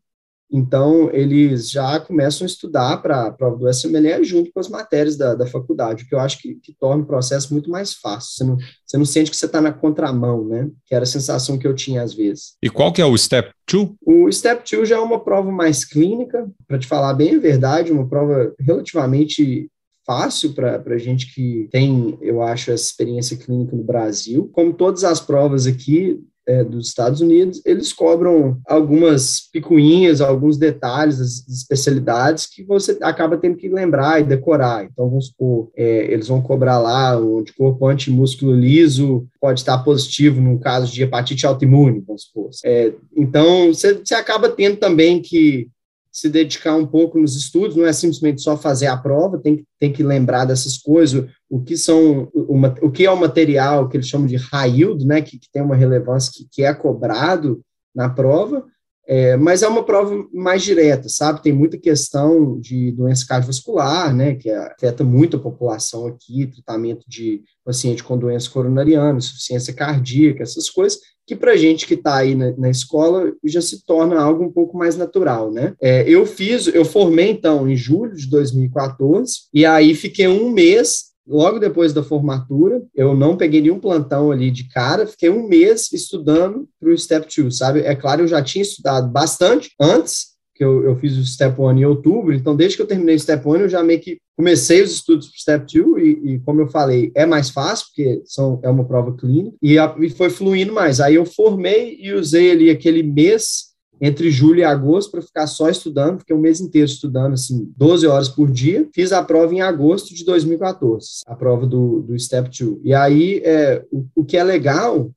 [0.51, 5.17] então, eles já começam a estudar para a prova do SMLE junto com as matérias
[5.17, 8.31] da, da faculdade, o que eu acho que, que, torna o processo muito mais fácil.
[8.31, 10.69] Você não, você não sente que você está na contramão, né?
[10.85, 12.55] Que era a sensação que eu tinha às vezes.
[12.61, 13.89] E qual que é o Step 2?
[14.05, 17.91] O Step 2 já é uma prova mais clínica, para te falar bem a verdade,
[17.91, 19.69] uma prova relativamente
[20.05, 24.49] fácil para a gente que tem, eu acho, essa experiência clínica no Brasil.
[24.53, 31.17] Como todas as provas aqui, é, dos Estados Unidos, eles cobram algumas picuinhas, alguns detalhes
[31.17, 34.85] das especialidades que você acaba tendo que lembrar e decorar.
[34.85, 40.41] Então, vamos supor, é, eles vão cobrar lá o anticorpo antimúsculo liso pode estar positivo
[40.41, 42.49] no caso de hepatite autoimune, vamos supor.
[42.65, 45.67] É, então, você acaba tendo também que
[46.15, 49.91] se dedicar um pouco nos estudos, não é simplesmente só fazer a prova, tem tem
[49.91, 54.07] que lembrar dessas coisas, o que são uma, o que é o material que eles
[54.07, 57.61] chamam de high yield, né, que, que tem uma relevância que, que é cobrado
[57.93, 58.63] na prova,
[59.07, 61.43] É, mas é uma prova mais direta, sabe?
[61.43, 67.43] Tem muita questão de doença cardiovascular, né, que afeta muito a população aqui, tratamento de
[67.63, 72.51] paciente com doença coronariana, insuficiência cardíaca, essas coisas, que para gente que está aí na,
[72.57, 75.73] na, escola já se torna algo um pouco mais natural, né?
[75.81, 81.15] É, eu fiz, eu formei então em julho de 2014 e aí fiquei um mês
[81.27, 85.91] logo depois da formatura, eu não peguei nenhum plantão ali de cara, fiquei um mês
[85.91, 87.79] estudando para o Step 2, sabe?
[87.79, 91.79] É claro, eu já tinha estudado bastante antes, que eu, eu fiz o Step 1
[91.79, 94.81] em outubro, então desde que eu terminei o Step 1, eu já meio que comecei
[94.81, 98.21] os estudos para o Step 2, e, e, como eu falei, é mais fácil, porque
[98.25, 101.01] são, é uma prova clínica, e, a, e foi fluindo mais.
[101.01, 105.69] Aí eu formei e usei ali aquele mês entre julho e agosto para ficar só
[105.69, 108.87] estudando, fiquei um mês inteiro estudando, assim, 12 horas por dia.
[108.93, 112.79] Fiz a prova em agosto de 2014, a prova do, do Step 2.
[112.83, 115.11] E aí, é, o, o que é legal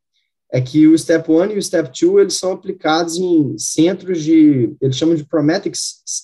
[0.50, 4.74] é que o Step 1 e o Step 2, eles são aplicados em centros de,
[4.80, 5.76] eles chamam de Prometric,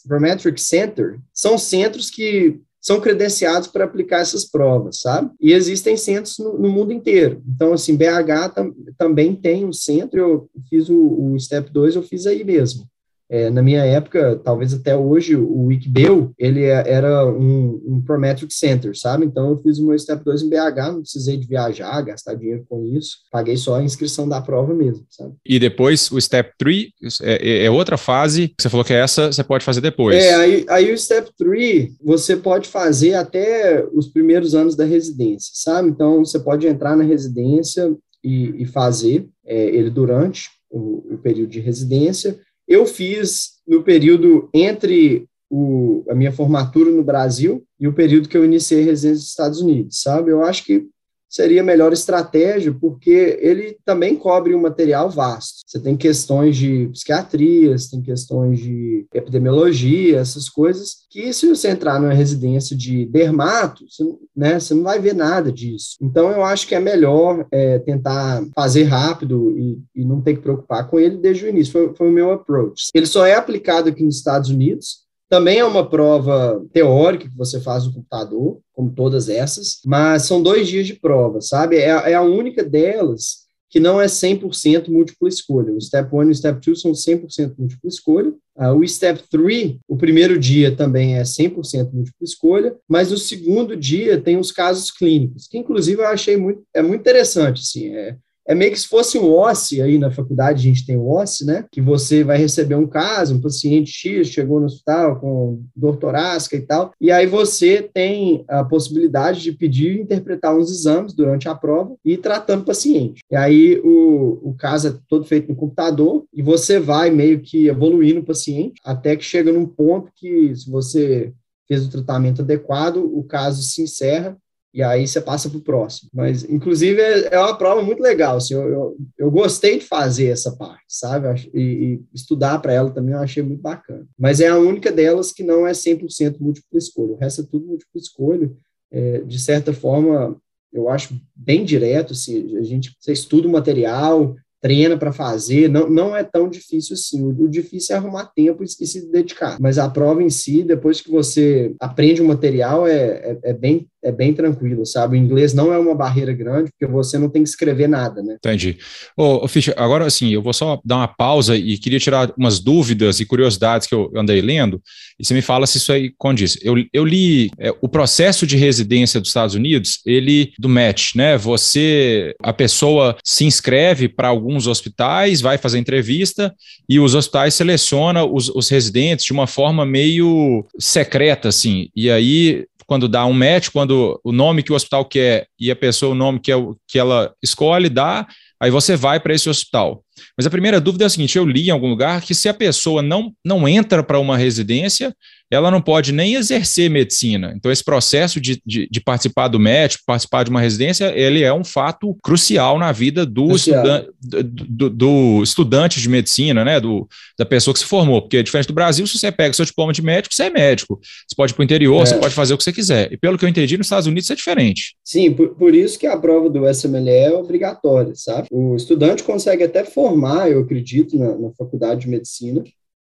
[0.07, 5.31] Prometric Center, são centros que são credenciados para aplicar essas provas, sabe?
[5.41, 7.43] E existem centros no, no mundo inteiro.
[7.49, 12.03] Então, assim, BH tam, também tem um centro, eu fiz o, o Step 2, eu
[12.03, 12.87] fiz aí mesmo.
[13.31, 18.53] É, na minha época, talvez até hoje, o Wikibel, ele é, era um, um Prometric
[18.53, 19.25] Center, sabe?
[19.25, 22.65] Então, eu fiz o meu Step 2 em BH, não precisei de viajar, gastar dinheiro
[22.69, 25.35] com isso, paguei só a inscrição da prova mesmo, sabe?
[25.45, 26.89] E depois, o Step 3
[27.23, 30.23] é, é, é outra fase, você falou que é essa você pode fazer depois.
[30.23, 35.51] É, aí, aí o Step 3 você pode fazer até os primeiros anos da residência,
[35.55, 35.89] sabe?
[35.89, 41.51] Então, você pode entrar na residência e, e fazer é, ele durante o, o período
[41.51, 47.93] de residência, eu fiz no período entre o, a minha formatura no Brasil e o
[47.93, 50.31] período que eu iniciei residência nos Estados Unidos, sabe?
[50.31, 50.87] Eu acho que
[51.29, 55.64] seria a melhor estratégia, porque ele também cobre um material vasto.
[55.75, 61.69] Você tem questões de psiquiatria, você tem questões de epidemiologia, essas coisas, que se você
[61.69, 64.05] entrar numa residência de dermato, você,
[64.37, 65.97] né, você não vai ver nada disso.
[66.01, 70.43] Então, eu acho que é melhor é, tentar fazer rápido e, e, não ter que
[70.43, 71.73] preocupar com ele desde o início.
[71.73, 72.91] Foi, foi o meu approach.
[72.95, 77.61] Ele só é aplicado aqui nos Estados Unidos, também é uma prova teórica que você
[77.61, 81.79] faz no computador, como todas essas, mas são dois dias de prova, sabe?
[81.79, 83.44] É, é a única delas
[83.75, 85.73] que não é 100% múltipla escolha.
[85.73, 88.33] O Step 1 e o Step 2 são 100% múltipla escolha.
[88.57, 93.77] Uh, o Step 3, o primeiro dia também é 100% múltipla escolha, mas o segundo
[93.77, 98.17] dia tem os casos clínicos, que inclusive eu achei muito, é muito interessante, assim, é,
[98.47, 101.47] é meio que se fosse um OSCE, aí na faculdade a gente tem o OSCE,
[101.47, 101.65] né?
[101.71, 106.57] Que você vai receber um caso, um paciente X chegou no hospital com dor torácica
[106.57, 111.49] e tal, e aí você tem a possibilidade de pedir e interpretar uns exames durante
[111.49, 113.23] a prova e ir tratando o paciente.
[113.31, 117.69] E aí o, o caso é todo feito no computador e você vai meio que
[117.69, 121.33] evoluindo o paciente até que chega num ponto que, se você
[121.67, 124.37] fez o tratamento adequado, o caso se encerra
[124.75, 126.11] e aí você passa para o próximo.
[126.13, 128.39] Mas, inclusive, é, é uma prova muito legal.
[128.39, 131.49] Assim, eu, eu, eu, gostei de fazer essa parte, sabe?
[131.55, 134.05] E, e estudar para ela também eu achei muito bacana.
[134.19, 137.13] Mas é a única delas que não é 100% múltipla escolha.
[137.13, 138.51] O resto é tudo múltipla escolha.
[138.91, 140.37] É, de certa forma,
[140.73, 142.13] eu acho bem direto.
[142.13, 144.35] Assim, a gente você estuda o material,
[144.65, 147.23] treina para fazer, não, não é tão difícil assim.
[147.23, 149.61] O, o difícil é arrumar tempo e, e, se dedicar.
[149.61, 153.87] Mas a prova em si, depois que você aprende o material, é, é, é bem
[154.05, 155.17] é bem tranquilo, sabe?
[155.17, 158.35] O inglês não é uma barreira grande, porque você não tem que escrever nada, né?
[158.35, 158.77] Entendi.
[159.17, 162.61] Ô, ô Fischer, agora assim, eu vou só dar uma pausa e queria tirar umas
[162.61, 164.81] dúvidas e curiosidades que eu andei lendo,
[165.19, 166.59] e você me fala se isso aí condiz.
[166.63, 171.39] Eu, eu li é, o processo de residência dos Estados Unidos, ele, do match, né?
[171.39, 176.55] Você, a pessoa se inscreve para alguns hospitais, vai fazer entrevista,
[176.89, 182.67] e os hospitais selecionam os, os residentes de uma forma meio secreta, assim, e aí
[182.87, 186.15] quando dá um match, quando o nome que o hospital quer e a pessoa o
[186.15, 188.27] nome que, é que ela escolhe dá,
[188.61, 190.04] aí você vai para esse hospital.
[190.37, 192.55] Mas a primeira dúvida é a seguinte: eu li em algum lugar que se a
[192.55, 195.15] pessoa não, não entra para uma residência,
[195.51, 197.53] ela não pode nem exercer medicina.
[197.57, 201.53] Então, esse processo de, de, de, participar do médico, participar de uma residência, ele é
[201.53, 206.81] um fato crucial na vida do, estudan do, do, estudante de medicina, né?
[206.81, 207.07] Do,
[207.39, 208.23] da pessoa que se formou.
[208.23, 210.99] Porque, diferente do Brasil, se você pega seu diploma de médico, você é médico.
[211.01, 212.07] Você pode ir para o interior, é.
[212.07, 213.13] você pode fazer o que você quiser.
[213.13, 214.97] E pelo que eu entendi, nos Estados Unidos é diferente.
[215.05, 218.49] Sim, por, por isso que a prova do SMLE é obrigatória, sabe?
[218.51, 220.04] O estudante consegue até formar,
[220.49, 222.65] eu acredito, na, na faculdade de medicina,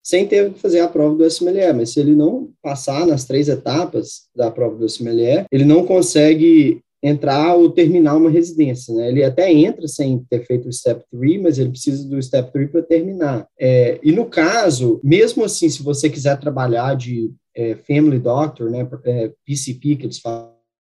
[0.02, 3.48] sem ter que fazer a prova do SMLE, mas se ele não passar nas três
[3.48, 9.09] etapas da prova do SMLE, ele não consegue entrar ou terminar uma residência, né?
[9.09, 12.70] Ele até entra sem ter feito o Step 3, mas ele precisa do Step 3
[12.70, 13.46] para terminar.
[13.59, 18.88] É, e no caso, mesmo assim, se você quiser trabalhar de é, Family Doctor, né,
[19.05, 20.52] é, PCP, que eles falam,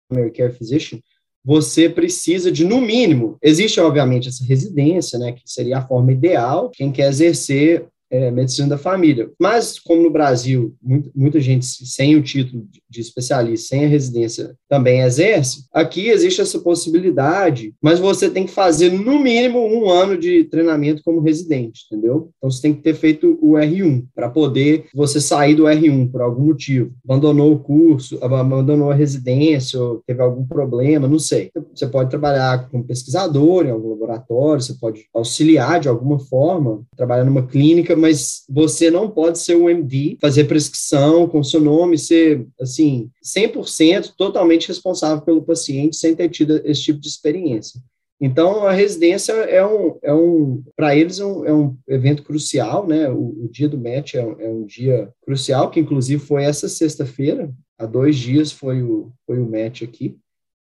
[0.09, 1.01] Primary Care Physician,
[1.47, 6.73] você precisa de, no mínimo, existe obviamente essa residência, né, que seria a forma ideal,
[6.75, 9.31] quem quer exercer é, medicina da família.
[9.39, 14.55] Mas, como no Brasil, muito, muita gente sem o título de especialista, sem a residência,
[14.69, 20.17] também exerce, aqui existe essa possibilidade, mas você tem que fazer, no mínimo, um ano
[20.17, 22.31] de treinamento como residente, entendeu?
[22.39, 26.23] Então, você tem que ter feito o R1 para poder você sair do R1 por
[26.23, 26.93] algum motivo.
[27.05, 31.51] Abandonou o curso, abandonou a residência, ou teve algum problema, não sei.
[31.75, 37.25] Você pode trabalhar como pesquisador em algum laboratório, você pode auxiliar de alguma forma, trabalhar
[37.25, 38.06] numa clínica, mas
[38.49, 44.69] você não pode ser um MD, fazer prescrição com seu nome, ser, assim, 100% totalmente
[44.69, 47.81] responsável pelo paciente sem ter tido esse tipo de experiência.
[48.21, 52.87] Então, a residência é um, é um para eles, é um, é um, evento crucial,
[52.87, 53.11] né?
[53.11, 56.67] O, o dia do match é um, é um, dia crucial, que inclusive foi essa
[56.67, 60.17] sexta-feira, há dois dias foi o, foi o match aqui.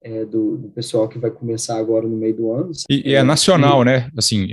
[0.06, 2.72] É, do, do, pessoal que vai começar agora no meio do ano.
[2.90, 4.10] E, e é nacional, e, né?
[4.18, 4.50] Assim,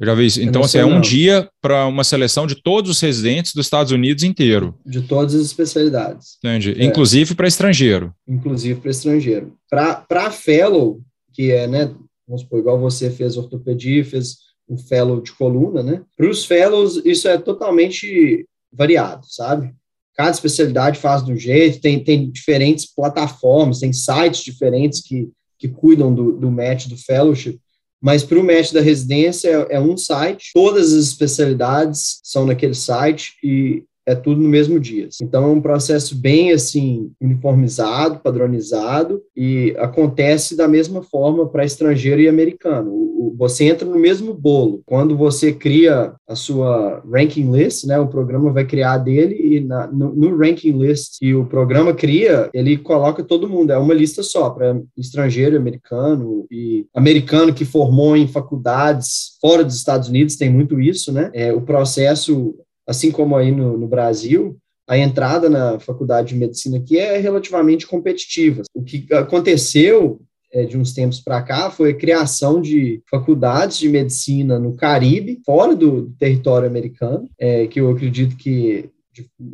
[0.00, 0.40] eu já vi isso.
[0.40, 4.24] Então, assim, é um dia para uma seleção de todos os residentes dos Estados Unidos
[4.24, 4.74] inteiro.
[4.84, 6.38] De todas as especialidades.
[6.42, 6.74] Entendi.
[6.80, 6.84] É.
[6.84, 8.14] Inclusive para estrangeiro.
[8.26, 9.52] Inclusive para estrangeiro.
[9.68, 11.02] Para fellow,
[11.34, 11.94] que é, né,
[12.26, 16.02] vamos supor, igual você fez ortopedia, fez um fellow de coluna, né?
[16.16, 19.74] Para os fellows, isso é totalmente variado, sabe?
[20.14, 26.14] Cada especialidade faz um jeito, tem, tem diferentes plataformas, tem sites diferentes que, que cuidam
[26.14, 27.58] do, do match, do fellowship.
[28.00, 32.74] Mas para o mestre da residência é, é, um site, todas as especialidades são naquele
[32.74, 35.08] site e é tudo no mesmo dia.
[35.22, 42.20] Então é um processo bem assim uniformizado, padronizado e acontece da mesma forma para estrangeiro
[42.20, 43.10] e americano.
[43.36, 44.82] Você entra no mesmo bolo.
[44.84, 49.86] Quando você cria a sua ranking list, né, o programa vai criar dele e na,
[49.86, 53.72] no, no ranking list que o programa cria, ele coloca todo mundo.
[53.72, 59.76] É uma lista só para estrangeiro, americano e americano que formou em faculdades fora dos
[59.76, 61.30] Estados Unidos tem muito isso, né?
[61.32, 62.54] É, o processo
[62.90, 67.86] assim como aí no, no Brasil, a entrada na faculdade de medicina aqui é relativamente
[67.86, 68.62] competitiva.
[68.74, 70.20] O que aconteceu
[70.52, 75.40] é, de uns tempos para cá foi a criação de faculdades de medicina no Caribe,
[75.46, 78.90] fora do território americano, é, que eu acredito que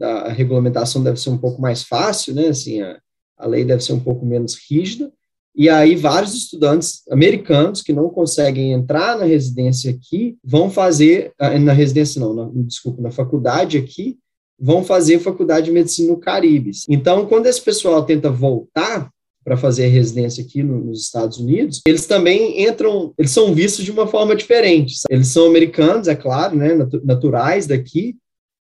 [0.01, 2.49] a regulamentação deve ser um pouco mais fácil, né?
[2.49, 2.99] Assim, a,
[3.37, 5.13] a lei deve ser um pouco menos rígida,
[5.57, 11.59] e aí, vários estudantes americanos que não conseguem entrar na residência aqui vão fazer, ah,
[11.59, 14.19] na residência não, na, desculpa, na faculdade aqui,
[14.61, 16.73] vão fazer faculdade de medicina no Caribe.
[16.91, 19.11] Então, quando esse pessoal tenta voltar
[19.43, 23.91] para fazer residência aqui no, nos Estados Unidos, eles também entram, eles são vistos de
[23.91, 24.97] uma forma diferente.
[25.09, 28.17] Eles são americanos, é claro, né, naturais daqui,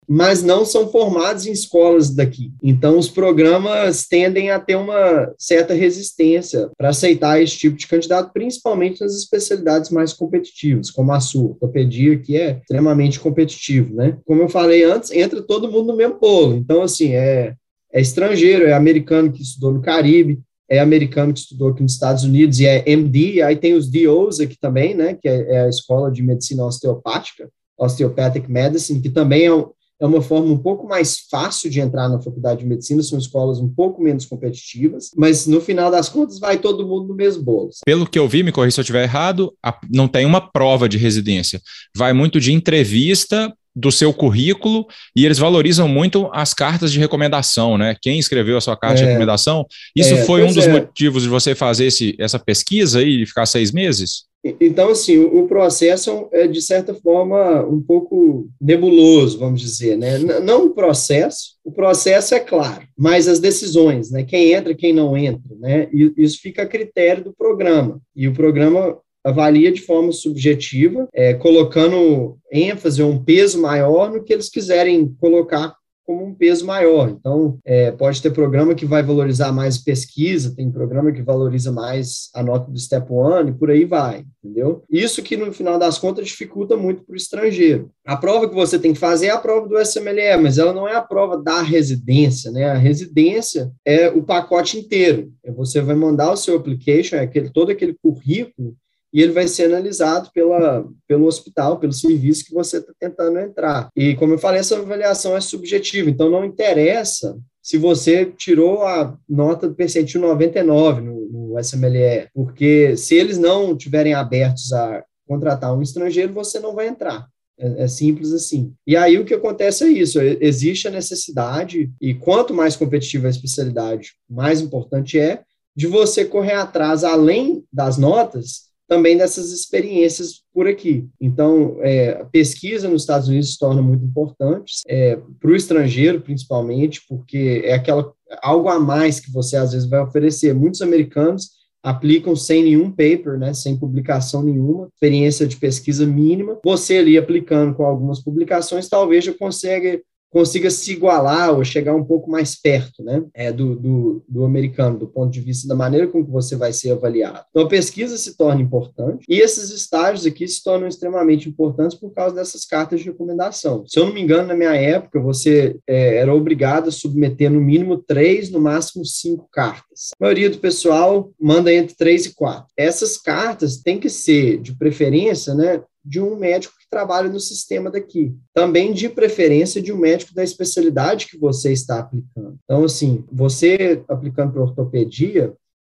[0.09, 2.53] mas não são formados em escolas daqui.
[2.63, 8.33] Então, os programas tendem a ter uma certa resistência para aceitar esse tipo de candidato,
[8.33, 11.51] principalmente nas especialidades mais competitivas, como a sua.
[11.53, 14.19] Ortopedia, que é extremamente competitivo, né?
[14.25, 16.55] Como eu falei antes, entra todo mundo no mesmo bolo.
[16.55, 17.55] Então, assim, é,
[17.93, 22.25] é estrangeiro, é americano que estudou no Caribe, é americano que estudou aqui nos Estados
[22.25, 25.69] Unidos e é MD, aí tem os DOs aqui também, né, que é, é a
[25.69, 29.69] Escola de Medicina Osteopática, Osteopathic Medicine, que também é um,
[30.03, 33.61] é uma forma um pouco mais fácil de entrar na faculdade de medicina, são escolas
[33.61, 37.71] um pouco menos competitivas, mas no final das contas vai todo mundo no mesmo bolo.
[37.87, 39.55] Pelo que eu vi, me corri se eu estiver errado,
[39.89, 41.63] não tem uma prova de residência.
[41.97, 47.79] Vai muito de entrevista do seu currículo e eles valorizam muito as cartas de recomendação,
[47.79, 47.97] né?
[48.03, 49.65] Quem escreveu a sua carta é, de recomendação.
[49.97, 50.73] Isso é, foi um dos é.
[50.73, 54.25] motivos de você fazer esse, essa pesquisa aí e ficar seis meses?
[54.61, 60.19] Então, assim, o processo é, de certa forma, um pouco nebuloso, vamos dizer, né?
[60.19, 64.25] Não o processo, o processo é claro, mas as decisões, né?
[64.25, 65.89] Quem entra, quem não entra, né?
[66.17, 68.01] Isso fica a critério do programa.
[68.17, 74.25] E o programa avalia de forma subjetiva, é, colocando ênfase ou um peso maior no
[74.25, 77.09] que eles quiserem colocar como um peso maior.
[77.09, 82.29] Então, é, pode ter programa que vai valorizar mais pesquisa, tem programa que valoriza mais
[82.35, 84.83] a nota do Step One e por aí vai, entendeu?
[84.91, 87.91] Isso que, no final das contas, dificulta muito para o estrangeiro.
[88.05, 90.89] A prova que você tem que fazer é a prova do SMLE, mas ela não
[90.89, 92.65] é a prova da residência, né?
[92.71, 95.33] A residência é o pacote inteiro.
[95.57, 98.77] Você vai mandar o seu application, é aquele, todo aquele currículo
[99.13, 103.89] e ele vai ser analisado pela, pelo hospital, pelo serviço que você está tentando entrar.
[103.95, 109.17] E, como eu falei, essa avaliação é subjetiva, então não interessa se você tirou a
[109.29, 115.77] nota do percentil 99 no, no SMLE, porque se eles não tiverem abertos a contratar
[115.77, 117.29] um estrangeiro, você não vai entrar.
[117.59, 118.75] É, é, simples assim.
[118.87, 123.31] E aí o que acontece é isso: existe a necessidade, e quanto mais competitiva a
[123.31, 125.43] especialidade, mais importante é,
[125.77, 131.09] de você correr atrás, além das notas, também dessas experiências por aqui.
[131.19, 136.21] Então, é, a pesquisa nos Estados Unidos se torna muito importante, é, para o estrangeiro,
[136.21, 138.13] principalmente, porque é aquela
[138.43, 140.55] algo a mais que você às vezes vai oferecer.
[140.55, 146.59] Muitos americanos aplicam sem nenhum paper, né, sem publicação nenhuma, experiência de pesquisa mínima.
[146.63, 150.03] Você ali aplicando com algumas publicações, talvez já consiga
[150.33, 154.99] consiga se igualar ou chegar um pouco mais perto né, é, do, do, do, americano,
[154.99, 157.45] do ponto de vista da maneira com que você vai ser avaliado.
[157.51, 162.13] Então, a pesquisa se torna importante e esses estágios aqui se tornam extremamente importantes por
[162.15, 163.85] causa dessas cartas de recomendação.
[163.87, 167.61] Se eu não me engano, na minha época, você é, era obrigado a submeter no
[167.61, 170.11] mínimo três, no máximo cinco cartas.
[170.19, 172.73] A maioria do pessoal manda entre três e quatro.
[172.77, 178.37] Essas cartas têm que ser, de preferência, né, de um médico trabalha no sistema daqui.
[178.53, 182.59] Também, de preferência, de um médico da especialidade que você está aplicando.
[182.65, 185.55] Então, assim, você aplicando para ortopedia,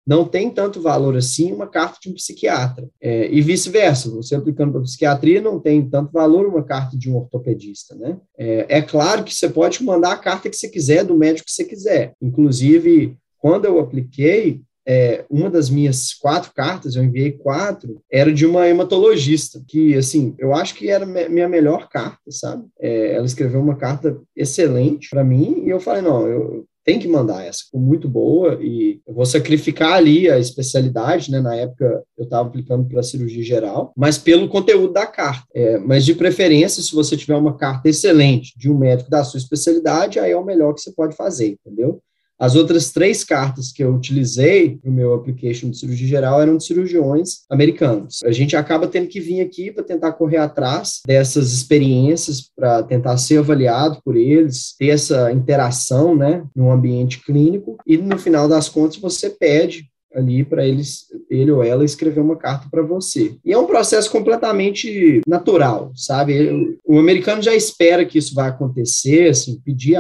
[0.07, 2.89] não tem tanto valor assim uma carta de um psiquiatra.
[3.01, 7.17] É, e vice-versa, você aplicando para psiquiatria não tem tanto valor uma carta de um
[7.17, 8.17] ortopedista, né?
[8.39, 11.53] É, é, claro que você pode mandar a carta que você quiser, do médico que
[11.53, 12.13] você quiser.
[12.23, 18.45] Inclusive, quando eu apliquei, é, uma das minhas quatro cartas, eu enviei quatro, era de
[18.47, 22.65] uma hematologista, que, assim, eu acho que era minha melhor carta, sabe?
[22.81, 27.09] É, ela escreveu uma carta excelente para mim, e eu falei, não, eu tenho que
[27.09, 31.41] mandar essa, ficou muito boa, e eu vou sacrificar ali a especialidade, né?
[31.41, 35.47] Na época eu estava aplicando para cirurgia geral, mas pelo conteúdo da carta.
[35.55, 39.39] É, mas de preferência, se você tiver uma carta excelente de um médico da sua
[39.39, 42.03] especialidade, aí é o melhor que você pode fazer, entendeu?
[42.39, 46.65] As outras três cartas que eu utilizei no meu application de cirurgia geral eram de
[46.65, 48.21] cirurgiões americanos.
[48.25, 53.17] A gente acaba tendo que vir aqui para tentar correr atrás dessas experiências, para tentar
[53.19, 58.69] ser avaliado por eles, ter essa interação, né, no ambiente clínico, e no final das
[58.69, 63.37] contas você pede ali para eles, ele ou ela escrever uma carta para você.
[63.45, 66.79] E é um processo completamente natural, sabe?
[66.85, 69.99] O americano já espera que isso vai acontecer, assim, pedir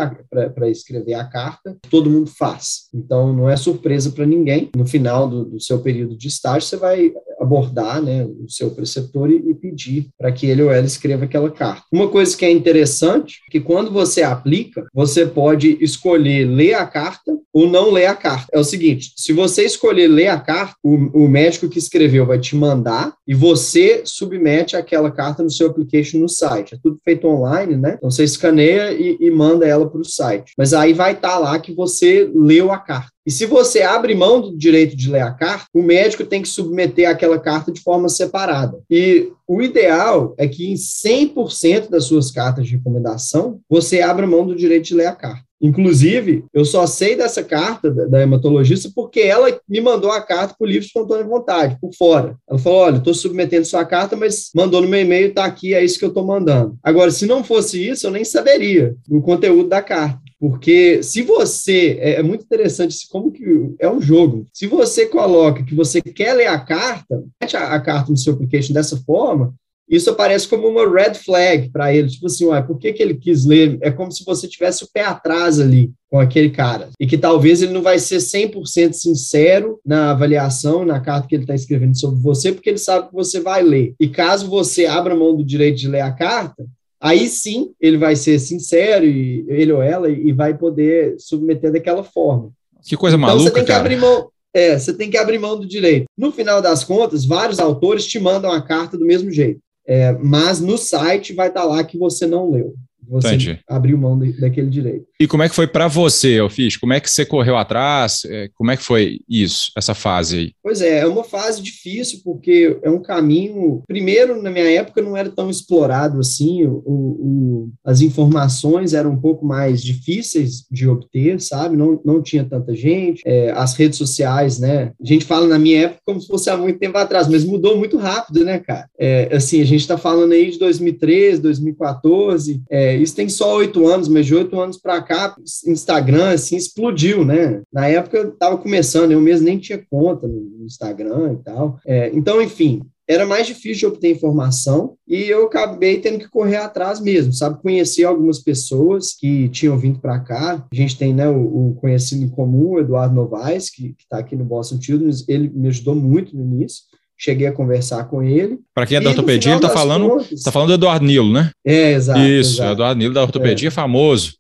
[0.55, 2.89] para escrever a carta, todo mundo faz.
[2.95, 4.71] Então não é surpresa para ninguém.
[4.77, 9.31] No final do, do, seu período de estágio, você vai abordar né, o seu preceptor
[9.31, 11.85] e, e pedir para que ele ou ela escreva aquela carta.
[11.93, 17.37] Uma coisa que é interessante, que quando você aplica, você pode escolher ler a carta
[17.53, 18.49] ou não ler a carta.
[18.53, 22.39] É o seguinte, se você escolher ler a carta, o, o médico que escreveu vai
[22.39, 26.75] te mandar e você submete aquela carta no seu application no site.
[26.75, 27.95] É tudo feito online, né?
[27.97, 30.53] Então você escaneia e, e manda ela para o site.
[30.57, 33.15] Mas aí vai estar tá lá que você leu a carta.
[33.27, 36.49] E se você abre mão do direito de ler a carta, o médico tem que
[36.49, 38.79] submeter aquela carta de forma separada.
[38.91, 44.47] E o ideal é que em 100% das suas cartas de recomendação, você abra mão
[44.47, 45.44] do direito de ler a carta.
[45.61, 50.67] Inclusive, eu só sei dessa carta da, hematologista porque ela me mandou a carta por
[50.67, 52.37] livro de espontânea vontade, por fora.
[52.49, 55.85] Ela falou: olha, estou submetendo sua carta, mas mandou no meu e-mail, está aqui, é
[55.85, 56.77] isso que eu estou mandando.
[56.83, 60.25] Agora, se não fosse isso, eu nem saberia do conteúdo da carta.
[60.39, 61.97] Porque se você.
[62.01, 63.43] É, é, muito interessante como que
[63.79, 64.47] é um jogo.
[64.53, 68.75] Se você coloca que você quer ler a carta, a, a carta no seu application
[68.75, 69.55] dessa forma,
[69.89, 72.09] isso aparece como uma red flag para ele.
[72.09, 73.79] Tipo assim, ué, por que, que ele quis ler?
[73.83, 76.91] É como se você tivesse o pé atrás ali com aquele cara.
[76.99, 81.43] E que talvez ele não vai ser 100% sincero na avaliação, na carta que ele
[81.43, 83.95] está escrevendo sobre você, porque ele sabe que você vai ler.
[84.01, 86.65] E caso você abra mão do direito de ler a carta,
[87.01, 92.05] aí sim ele vai ser sincero, e, ele ou ela, e vai poder submeter daquela
[92.05, 92.51] forma.
[92.83, 93.81] Que coisa então, maluca, você tem que cara.
[93.81, 94.29] abrir mão.
[94.57, 96.05] É, você tem que abrir mão do direito.
[96.17, 99.59] No final das contas, vários autores te mandam a carta do mesmo jeito.
[99.87, 102.75] É, mas no site vai estar lá que você não leu.
[103.09, 103.59] Você Entendi.
[103.69, 105.07] abriu mão de, daquele direito.
[105.19, 106.77] E como é que foi para você, Ofis?
[106.77, 108.23] Como é que você correu atrás?
[108.27, 110.53] É, como é que foi isso, essa fase aí?
[110.63, 113.83] Pois é, é uma fase difícil, porque é um caminho.
[113.87, 119.21] Primeiro, na minha época, não era tão explorado assim, o, o, as informações eram um
[119.21, 121.77] pouco mais difíceis de obter, sabe?
[121.77, 123.23] Não, não tinha tanta gente.
[123.27, 124.93] É, as redes sociais, né?
[125.01, 127.77] A gente fala na minha época como se fosse há muito tempo atrás, mas mudou
[127.77, 128.89] muito rápido, né, cara?
[128.99, 132.63] É, assim, a gente está falando aí de 2013, 2014.
[132.71, 135.37] É, isso tem só oito anos, mas de oito anos para cá,
[135.67, 137.63] Instagram, assim, explodiu, né?
[137.73, 141.79] Na época eu estava começando, eu mesmo nem tinha conta no Instagram e tal.
[141.87, 146.57] É, então, enfim, era mais difícil de obter informação e eu acabei tendo que correr
[146.57, 147.61] atrás mesmo, sabe?
[147.61, 150.67] Conhecer algumas pessoas que tinham vindo para cá.
[150.73, 154.45] A gente tem né, o, o, conhecido em comum, Eduardo Novaes, que está aqui no
[154.45, 155.29] Boston Children's.
[155.29, 156.85] Ele me ajudou muito no início.
[157.17, 158.59] Cheguei a conversar com ele.
[158.75, 161.51] Para quem é da ortopedia, ele está falando, contas, tá falando do Eduardo Nilo, né?
[161.65, 162.21] É, exato.
[162.21, 162.73] Isso, exato.
[162.73, 163.71] Eduardo Nilo da ortopedia é.
[163.71, 164.35] famoso.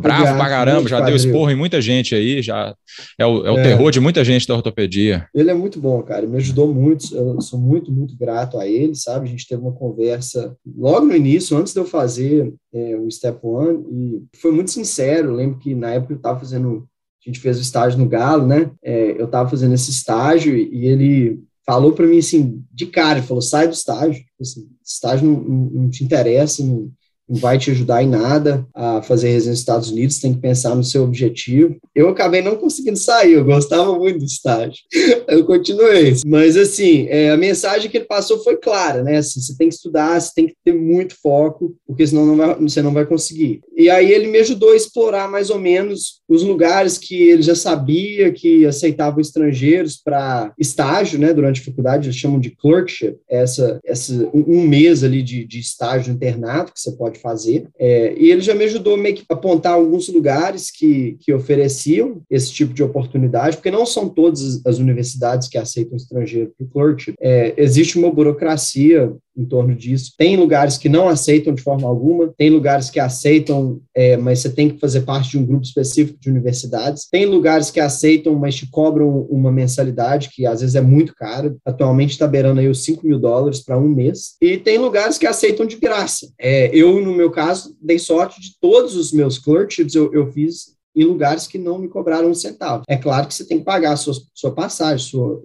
[0.00, 2.74] Bravo pra caramba, já deu esporro em muita gente aí, já
[3.18, 3.62] é o, é o é.
[3.62, 5.26] terror de muita gente da ortopedia.
[5.34, 8.94] Ele é muito bom, cara, me ajudou muito, eu sou muito, muito grato a ele,
[8.94, 9.26] sabe?
[9.26, 13.38] A gente teve uma conversa logo no início, antes de eu fazer é, o Step
[13.42, 15.30] One, e foi muito sincero.
[15.30, 16.86] Eu lembro que na época eu estava fazendo,
[17.24, 18.70] a gente fez o estágio no Galo, né?
[18.84, 23.42] É, eu estava fazendo esse estágio e ele falou para mim assim, de cara, falou:
[23.42, 26.90] sai do estágio, assim, estágio não, não, não te interessa, não
[27.28, 30.74] não vai te ajudar em nada a fazer residência nos Estados Unidos, tem que pensar
[30.74, 31.76] no seu objetivo.
[31.94, 34.76] Eu acabei não conseguindo sair, eu gostava muito do estágio.
[35.28, 36.14] Eu continuei.
[36.24, 39.18] Mas, assim, é, a mensagem que ele passou foi clara, né?
[39.18, 42.54] Assim, você tem que estudar, você tem que ter muito foco, porque senão não vai,
[42.54, 43.60] você não vai conseguir.
[43.76, 47.54] E aí ele me ajudou a explorar mais ou menos os lugares que ele já
[47.54, 51.32] sabia que aceitavam estrangeiros para estágio, né?
[51.32, 56.12] Durante a faculdade, eles chamam de clerkship, essa, essa um mês ali de, de estágio
[56.12, 57.68] internato que você pode fazer.
[57.78, 62.22] É, e ele já me ajudou meio que a apontar alguns lugares que, que ofereciam
[62.30, 66.70] esse tipo de oportunidade, porque não são todas as universidades que aceitam estrangeiro para o
[66.70, 67.14] clerkship.
[67.20, 70.12] É, existe uma burocracia em torno disso.
[70.16, 74.50] Tem lugares que não aceitam de forma alguma, tem lugares que aceitam, é, mas você
[74.50, 77.08] tem que fazer parte de um grupo específico de universidades.
[77.10, 81.54] Tem lugares que aceitam, mas te cobram uma mensalidade que às vezes é muito cara.
[81.64, 84.36] Atualmente está beirando aí os 5 mil dólares para um mês.
[84.40, 86.28] E tem lugares que aceitam de graça.
[86.38, 90.75] É, eu, no meu caso, dei sorte de todos os meus clerkships, eu, eu fiz
[90.96, 92.82] em lugares que não me cobraram um centavo.
[92.88, 95.40] É claro que você tem que pagar a sua, sua passagem, sua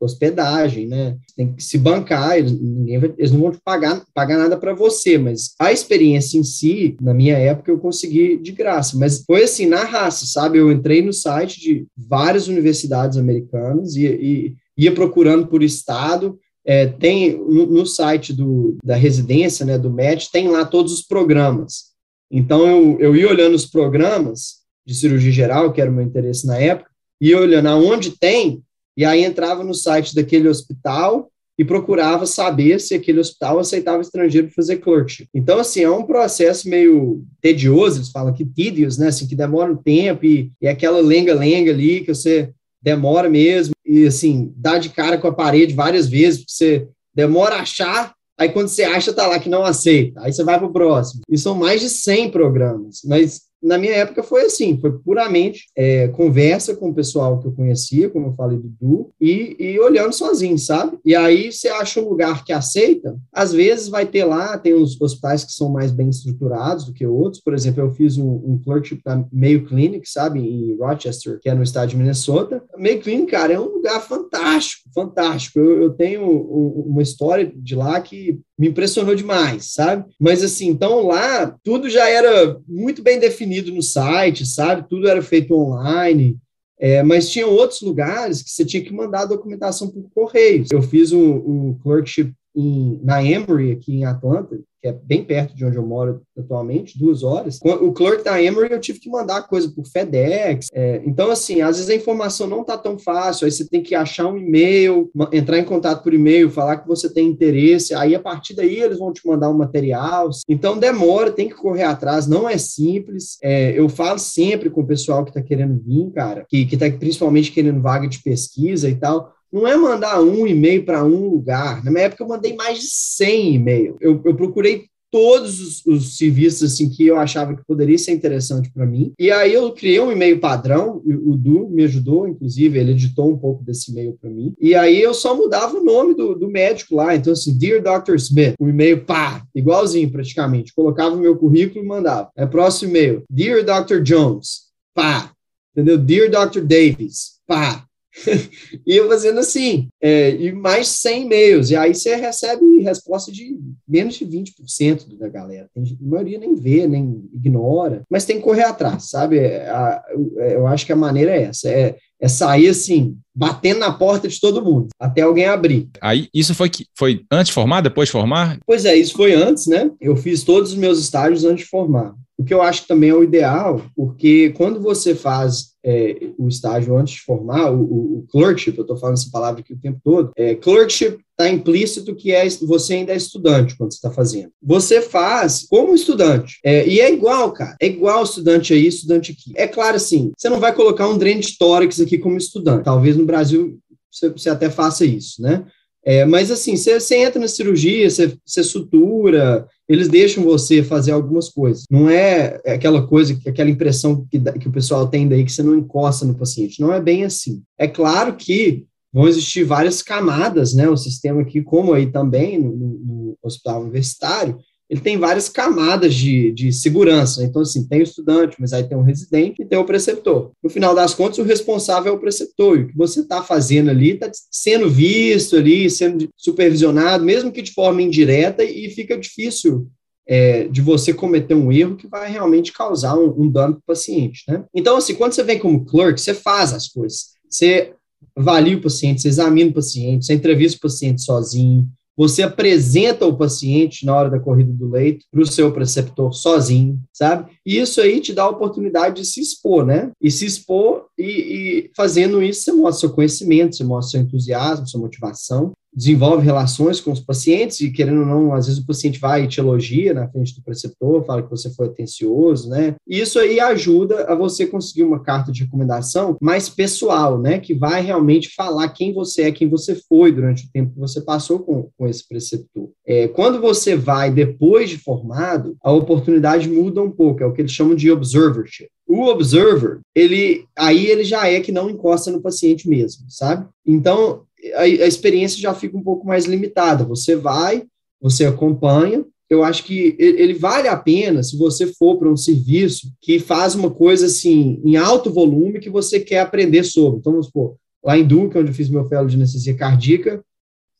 [0.00, 1.18] hospedagem, né?
[1.26, 4.74] Você tem que se bancar, eles, vai, eles não vão te pagar, pagar nada para
[4.74, 8.96] você, mas a experiência em si, na minha época, eu consegui de graça.
[8.96, 10.58] Mas foi assim, na raça, sabe?
[10.58, 16.86] Eu entrei no site de várias universidades americanas e, e ia procurando por estado, é,
[16.86, 21.94] tem no, no, site do, da residência, né, do MED, tem lá todos os programas.
[22.30, 26.46] Então, eu, eu ia olhando os programas de cirurgia geral, que era o meu interesse
[26.46, 28.62] na época, e olhando aonde tem,
[28.96, 34.48] e aí entrava no site daquele hospital e procurava saber se aquele hospital aceitava estrangeiro
[34.48, 35.28] para fazer clerkship.
[35.34, 39.72] Então, assim, é um processo meio tedioso, eles falam que tedious, né, assim, que demora
[39.72, 44.90] um tempo e, e aquela lenga-lenga ali que você demora mesmo e, assim, dá de
[44.90, 49.26] cara com a parede várias vezes, você demora a achar, aí quando você acha, tá
[49.26, 51.22] lá que não aceita, aí você vai para o próximo.
[51.28, 56.08] E são mais de 100 programas, mas na minha época foi assim, foi puramente é,
[56.08, 60.12] conversa com o pessoal que eu conhecia, como eu falei do Du, e, e, olhando
[60.12, 60.98] sozinho, sabe?
[61.04, 65.00] E aí você acha um lugar que aceita, às vezes vai ter lá, tem os
[65.00, 68.60] hospitais que são mais bem estruturados do que outros, por exemplo, eu fiz um, um
[68.62, 72.62] clerkship na Mayo Clinic, sabe, em Rochester, que é no estado de Minnesota.
[72.78, 75.58] Mayo Clinic, cara, é um lugar fantástico, fantástico.
[75.58, 80.04] Eu, eu tenho uma história de lá que me impressionou demais, sabe?
[80.18, 84.88] Mas assim, então lá tudo já era muito bem definido no site, sabe?
[84.88, 86.38] Tudo era feito online.
[86.78, 90.64] É, mas tinha outros lugares que você tinha que mandar a documentação por correio.
[90.70, 95.54] Eu fiz o, o clerkship em, na Emory, aqui em Atlanta, que é bem perto
[95.54, 97.58] de onde eu moro atualmente, duas horas.
[97.62, 100.68] O clerk da Emory eu tive que mandar coisa por FedEx.
[100.72, 103.94] É, então, assim, às vezes a informação não está tão fácil, aí você tem que
[103.94, 108.20] achar um e-mail, entrar em contato por e-mail, falar que você tem interesse, aí a
[108.20, 110.30] partir daí eles vão te mandar um material.
[110.48, 113.38] Então, demora, tem que correr atrás, não é simples.
[113.42, 117.52] É, eu falo sempre com o pessoal que está querendo vir, cara, que está principalmente
[117.52, 121.84] querendo vaga de pesquisa e tal, não é mandar um e-mail para um lugar.
[121.84, 123.96] Na minha época, eu mandei mais de 100 e-mails.
[124.00, 128.70] Eu, eu procurei todos os, os, serviços assim que eu achava que poderia ser interessante
[128.70, 129.12] para mim.
[129.18, 133.38] E aí eu criei um e-mail padrão, o Du me ajudou, inclusive, ele editou um
[133.38, 134.52] pouco desse e-mail para mim.
[134.60, 137.14] E aí eu só mudava o nome do, do médico lá.
[137.14, 138.16] Então, assim, Dear Dr.
[138.16, 140.74] Smith, o e-mail, pá, igualzinho praticamente.
[140.74, 142.30] Colocava o meu currículo e mandava.
[142.36, 143.22] É próximo e-mail.
[143.30, 144.02] Dear Dr.
[144.02, 145.32] Jones, pá.
[145.72, 145.98] Entendeu?
[145.98, 146.60] Dear Dr.
[146.60, 147.86] Davis, pá
[148.86, 153.58] e eu fazendo assim, é, e mais 100 e-mails, e aí você recebe resposta de
[153.86, 155.68] menos de 20% da galera.
[155.76, 159.38] A maioria nem vê, nem ignora, mas tem que correr atrás, sabe?
[159.38, 160.02] É, a,
[160.38, 164.26] é, eu acho que a maneira é essa, é, é sair assim, batendo na porta
[164.26, 165.88] de todo mundo, até alguém abrir.
[166.00, 168.58] Aí, isso foi que foi antes de formar, depois de formar?
[168.66, 169.90] Pois é, isso foi antes, né?
[170.00, 172.14] Eu fiz todos os meus estágios antes de formar.
[172.38, 176.48] O que eu acho que também é o ideal, porque quando você faz é, o
[176.48, 180.00] estágio antes de formar, o, o clerkship, eu estou falando essa palavra aqui o tempo
[180.04, 184.50] todo, é, clerkship está implícito que é você ainda é estudante quando você está fazendo.
[184.62, 186.58] Você faz como estudante.
[186.64, 187.76] É, e é igual, cara.
[187.80, 189.52] É igual estudante aí, estudante aqui.
[189.54, 192.84] É claro, assim, você não vai colocar um drainage tórax aqui como estudante.
[192.84, 193.78] Talvez no Brasil
[194.10, 195.66] você, você até faça isso, né?
[196.06, 201.82] É, mas assim, você, entra na cirurgia, você, sutura, eles deixam você fazer algumas coisas.
[201.90, 205.76] Não é aquela coisa, aquela impressão que, que o pessoal tem daí que você não
[205.76, 206.80] encosta no paciente.
[206.80, 207.60] Não é bem assim.
[207.76, 210.88] É claro que vão existir várias camadas, né?
[210.88, 216.52] O sistema aqui, como aí também no, no hospital universitário, ele tem várias camadas de,
[216.52, 217.42] de segurança.
[217.42, 220.52] Então, assim, tem o estudante, mas aí tem o residente e tem o preceptor.
[220.62, 222.78] No final das contas, o responsável é o preceptor.
[222.78, 227.62] E o que você está fazendo ali está sendo visto ali, sendo supervisionado, mesmo que
[227.62, 229.88] de forma indireta, e fica difícil
[230.28, 233.86] é, de você cometer um erro que vai realmente causar um, um dano para o
[233.86, 234.42] paciente.
[234.48, 234.64] Né?
[234.74, 237.36] Então, assim, quando você vem como clerk, você faz as coisas.
[237.48, 237.92] Você
[238.36, 243.36] avalia o paciente, você examina o paciente, você entrevista o paciente sozinho, você apresenta o
[243.36, 247.50] paciente na hora da corrida do leito para o seu preceptor sozinho, sabe?
[247.64, 250.10] E isso aí te dá a oportunidade de se expor, né?
[250.20, 254.88] E se expor e, e fazendo isso, você mostra seu conhecimento, você mostra seu entusiasmo,
[254.88, 259.18] sua motivação desenvolve relações com os pacientes e, querendo ou não, às vezes o paciente
[259.18, 262.94] vai e te elogia na frente do preceptor, fala que você foi atencioso, né?
[263.08, 267.58] E isso aí ajuda a você conseguir uma carta de recomendação mais pessoal, né?
[267.58, 271.20] Que vai realmente falar quem você é, quem você foi durante o tempo que você
[271.22, 272.90] passou com, com esse preceptor.
[273.06, 277.62] É, quando você vai depois de formado, a oportunidade muda um pouco, é o que
[277.62, 278.90] eles chamam de observership.
[279.06, 283.66] O observer, ele aí ele já é que não encosta no paciente mesmo, sabe?
[283.86, 284.42] Então,
[284.74, 287.04] a, a experiência já fica um pouco mais limitada.
[287.04, 287.84] Você vai,
[288.20, 293.12] você acompanha, eu acho que ele vale a pena se você for para um serviço
[293.20, 297.20] que faz uma coisa assim em alto volume que você quer aprender sobre.
[297.20, 300.42] Então, vamos supor, lá em Duque, onde eu fiz meu fellow de anestesia cardíaca,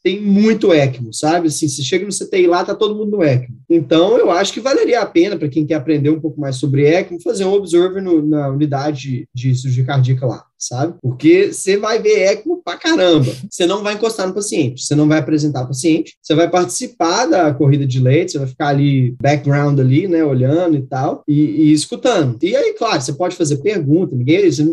[0.06, 1.48] tem muito ECMO, sabe?
[1.48, 3.58] Assim, se chega no CTI lá, tá todo mundo no ECMO.
[3.68, 6.86] Então, eu acho que valeria a pena, para quem quer aprender um pouco mais sobre
[6.86, 10.94] ECMO, fazer um observer no, na unidade de cirurgia cardíaca lá, sabe?
[11.02, 13.32] Porque você vai ver ECMO pra caramba.
[13.50, 17.26] Você não vai encostar no paciente, você não vai apresentar o paciente, você vai participar
[17.26, 21.40] da corrida de leite, você vai ficar ali, background ali, né, olhando e tal, e,
[21.40, 22.38] e escutando.
[22.42, 24.50] E aí, claro, você pode fazer pergunta, ninguém...
[24.50, 24.64] Você,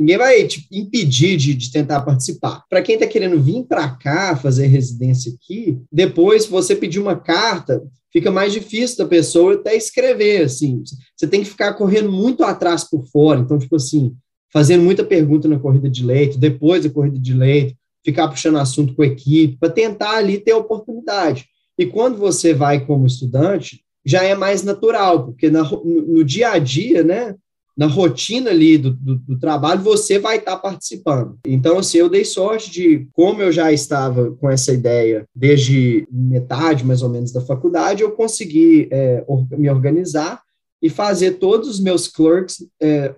[0.00, 2.64] Ninguém vai te impedir de, de tentar participar.
[2.70, 7.82] Para quem está querendo vir para cá fazer residência aqui, depois você pedir uma carta,
[8.10, 10.82] fica mais difícil da pessoa até escrever, assim.
[11.14, 13.40] Você tem que ficar correndo muito atrás por fora.
[13.40, 14.16] Então, tipo assim,
[14.52, 17.74] fazendo muita pergunta na corrida de leito, depois da corrida de leito,
[18.04, 21.46] ficar puxando assunto com a equipe, para tentar ali ter oportunidade.
[21.78, 26.52] E quando você vai como estudante, já é mais natural, porque na, no, no dia
[26.52, 27.34] a dia, né,
[27.76, 31.38] na rotina ali do, do, do, trabalho, você vai estar participando.
[31.46, 36.84] Então, assim, eu dei sorte de, como eu já estava com essa ideia desde metade,
[36.84, 40.42] mais ou menos, da faculdade, eu consegui é, me organizar
[40.82, 43.14] e fazer todos os meus clerks, é,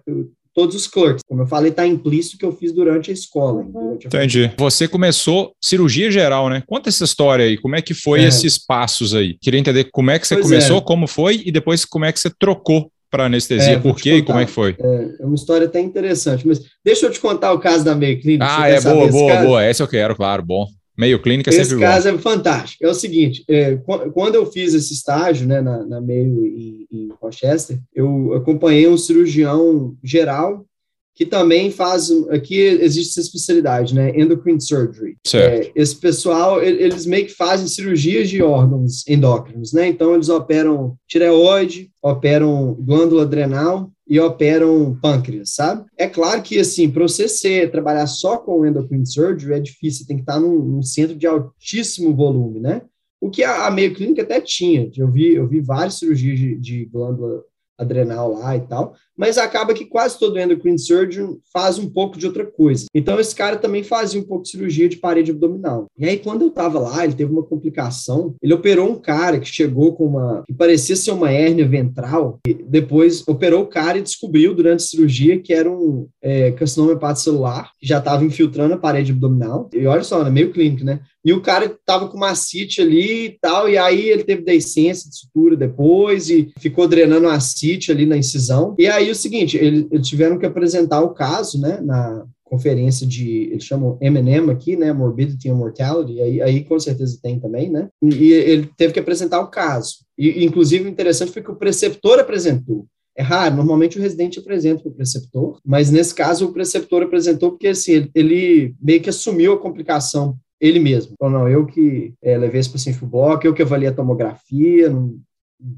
[0.54, 1.22] todos os clerks.
[1.26, 3.62] Como eu falei, está implícito que eu fiz durante a escola.
[3.64, 4.52] Durante a Entendi.
[4.56, 6.62] Você começou cirurgia geral, né?
[6.66, 8.28] Conta essa história aí, como é que foi é.
[8.28, 9.36] esses passos aí?
[9.40, 10.80] Queria entender como é que você pois começou, é.
[10.82, 13.74] como foi, e depois como é que você trocou para anestesia?
[13.74, 14.74] É, Por quê e como é que foi?
[14.80, 18.20] É, é, uma história até interessante, mas deixa eu te contar o caso da Meio
[18.20, 18.46] Clínica.
[18.48, 19.46] Ah, é boa, boa, caso?
[19.46, 19.62] boa.
[19.62, 20.66] Essa eu quero, claro, bom.
[20.96, 22.16] Meio Clínica é sempre Esse caso bom.
[22.16, 22.84] é fantástico.
[22.84, 23.76] É o seguinte, é,
[24.12, 28.98] quando eu fiz esse estágio né, na, na Meio em, em Rochester, eu acompanhei um
[28.98, 30.66] cirurgião geral
[31.14, 35.16] que também faz, aqui existe essa especialidade, né, endocrine surgery.
[35.26, 35.68] Certo.
[35.68, 40.96] É, esse pessoal, eles meio que fazem cirurgias de órgãos endócrinos, né, então eles operam
[41.06, 45.86] tireoide, operam glândula adrenal e operam pâncreas, sabe?
[45.96, 50.16] É claro que, assim, para você ser, trabalhar só com endocrine surgery é difícil, tem
[50.16, 52.82] que estar num, num centro de altíssimo volume, né?
[53.20, 56.56] O que a, a meio clínica até tinha, eu vi, eu vi várias cirurgias de,
[56.56, 57.42] de glândula
[57.78, 62.26] adrenal lá e tal, mas acaba que quase todo endocrine surgeon faz um pouco de
[62.26, 62.86] outra coisa.
[62.94, 65.86] Então esse cara também fazia um pouco de cirurgia de parede abdominal.
[65.98, 69.48] E aí quando eu tava lá, ele teve uma complicação, ele operou um cara que
[69.48, 74.02] chegou com uma que parecia ser uma hérnia ventral, e depois operou o cara e
[74.02, 78.78] descobriu durante a cirurgia que era um é, carcinoma hepatocelular, que já estava infiltrando a
[78.78, 79.68] parede abdominal.
[79.72, 81.00] E olha só, é meio clínico, né?
[81.24, 85.08] E o cara tava com uma cite ali e tal, e aí ele teve deiscência
[85.08, 88.74] de sutura depois e ficou drenando a cite ali na incisão.
[88.76, 93.64] E aí o seguinte, eles, tiveram que apresentar o caso, né, na, conferência de, eles
[93.64, 98.30] chamam M&M aqui, né, Morbidity and Mortality, aí, aí com certeza tem também, né, e
[98.30, 100.00] ele teve que apresentar o caso.
[100.18, 102.84] E, inclusive, interessante foi que o preceptor apresentou.
[103.16, 107.52] É raro, normalmente o residente apresenta para o preceptor, mas nesse caso o preceptor apresentou
[107.52, 111.14] porque assim, ele meio que assumiu a complicação ele mesmo.
[111.18, 113.94] Falou, não, eu que é, levei esse paciente para o bloco, eu que avaliei a
[113.94, 115.18] tomografia, não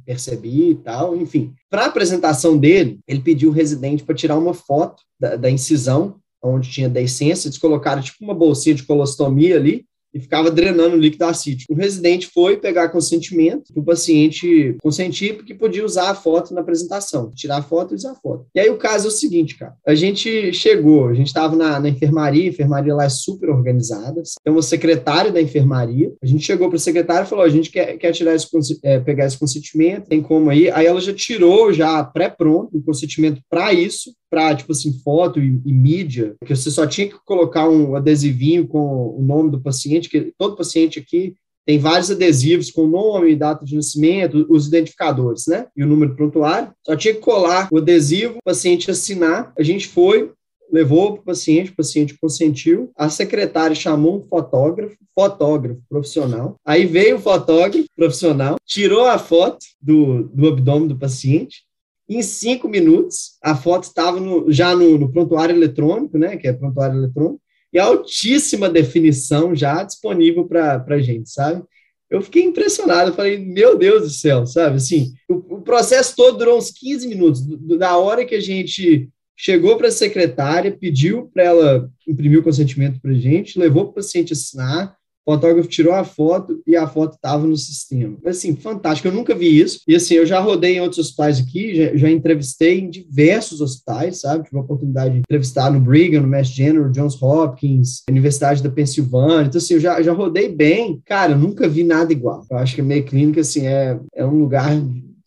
[0.05, 1.55] percebi e tal, enfim.
[1.71, 6.17] Para a apresentação dele, ele pediu o residente para tirar uma foto da, da incisão,
[6.43, 10.99] onde tinha decência, eles colocaram tipo uma bolsinha de colostomia ali, e ficava drenando o
[10.99, 11.73] líquido acítico.
[11.73, 17.31] O residente foi pegar consentimento o paciente consentir porque podia usar a foto na apresentação,
[17.35, 18.47] tirar a foto e usar a foto.
[18.55, 21.81] E aí o caso é o seguinte, cara, a gente chegou, a gente estava na,
[21.81, 26.45] na, enfermaria, a enfermaria lá é super organizada, tem uma secretária da enfermaria, a gente
[26.45, 28.47] chegou para a secretária e falou, a gente quer, quer tirar esse,
[28.83, 30.71] é, pegar esse consentimento, tem como aí?
[30.71, 35.61] Aí ela já tirou, já pré-pronto, o consentimento para isso, para, tipo assim, foto e,
[35.65, 40.09] e, mídia, que você só tinha que colocar um adesivinho com o nome do paciente,
[40.09, 41.35] que todo paciente aqui
[41.67, 45.67] tem vários adesivos com nome, data de nascimento, os identificadores, né?
[45.77, 46.73] E o número prontuário.
[46.85, 49.53] Só tinha que colar o adesivo, o paciente assinar.
[49.59, 50.31] A gente foi,
[50.71, 52.91] levou para o paciente, o paciente consentiu.
[52.97, 56.57] A secretária chamou um fotógrafo, fotógrafo profissional.
[56.67, 61.63] Aí veio o fotógrafo profissional, tirou a foto do, do abdômen do paciente,
[62.09, 66.53] em cinco minutos, a foto estava no, já no, no, prontuário eletrônico, né, que é
[66.53, 67.41] prontuário eletrônico,
[67.73, 71.63] e altíssima definição já disponível para a gente, sabe?
[72.11, 74.77] Eu fiquei impressionado, falei, meu Deus do céu, sabe?
[74.77, 79.09] Assim, o, o processo todo durou uns 15 minutos, do, da hora que a gente
[79.37, 83.91] chegou para a secretária, pediu para ela imprimir o consentimento para a gente, levou para
[83.91, 84.97] o paciente assinar,
[85.27, 88.17] o fotógrafo tirou a foto e a foto estava no sistema.
[88.25, 89.81] Assim, fantástico, eu nunca vi isso.
[89.89, 94.21] E assim, eu já rodei em outros hospitais aqui, já, já entrevistei em diversos hospitais,
[94.21, 94.45] sabe?
[94.45, 99.47] Tive a oportunidade de entrevistar no Brigham, no Mass General, Johns Hopkins, Universidade da Pensilvânia.
[99.47, 101.01] Então, assim, eu já, já rodei bem.
[101.07, 102.45] Cara, eu nunca vi nada igual.
[102.51, 104.71] Eu acho que a meia clínica, assim, é, é um lugar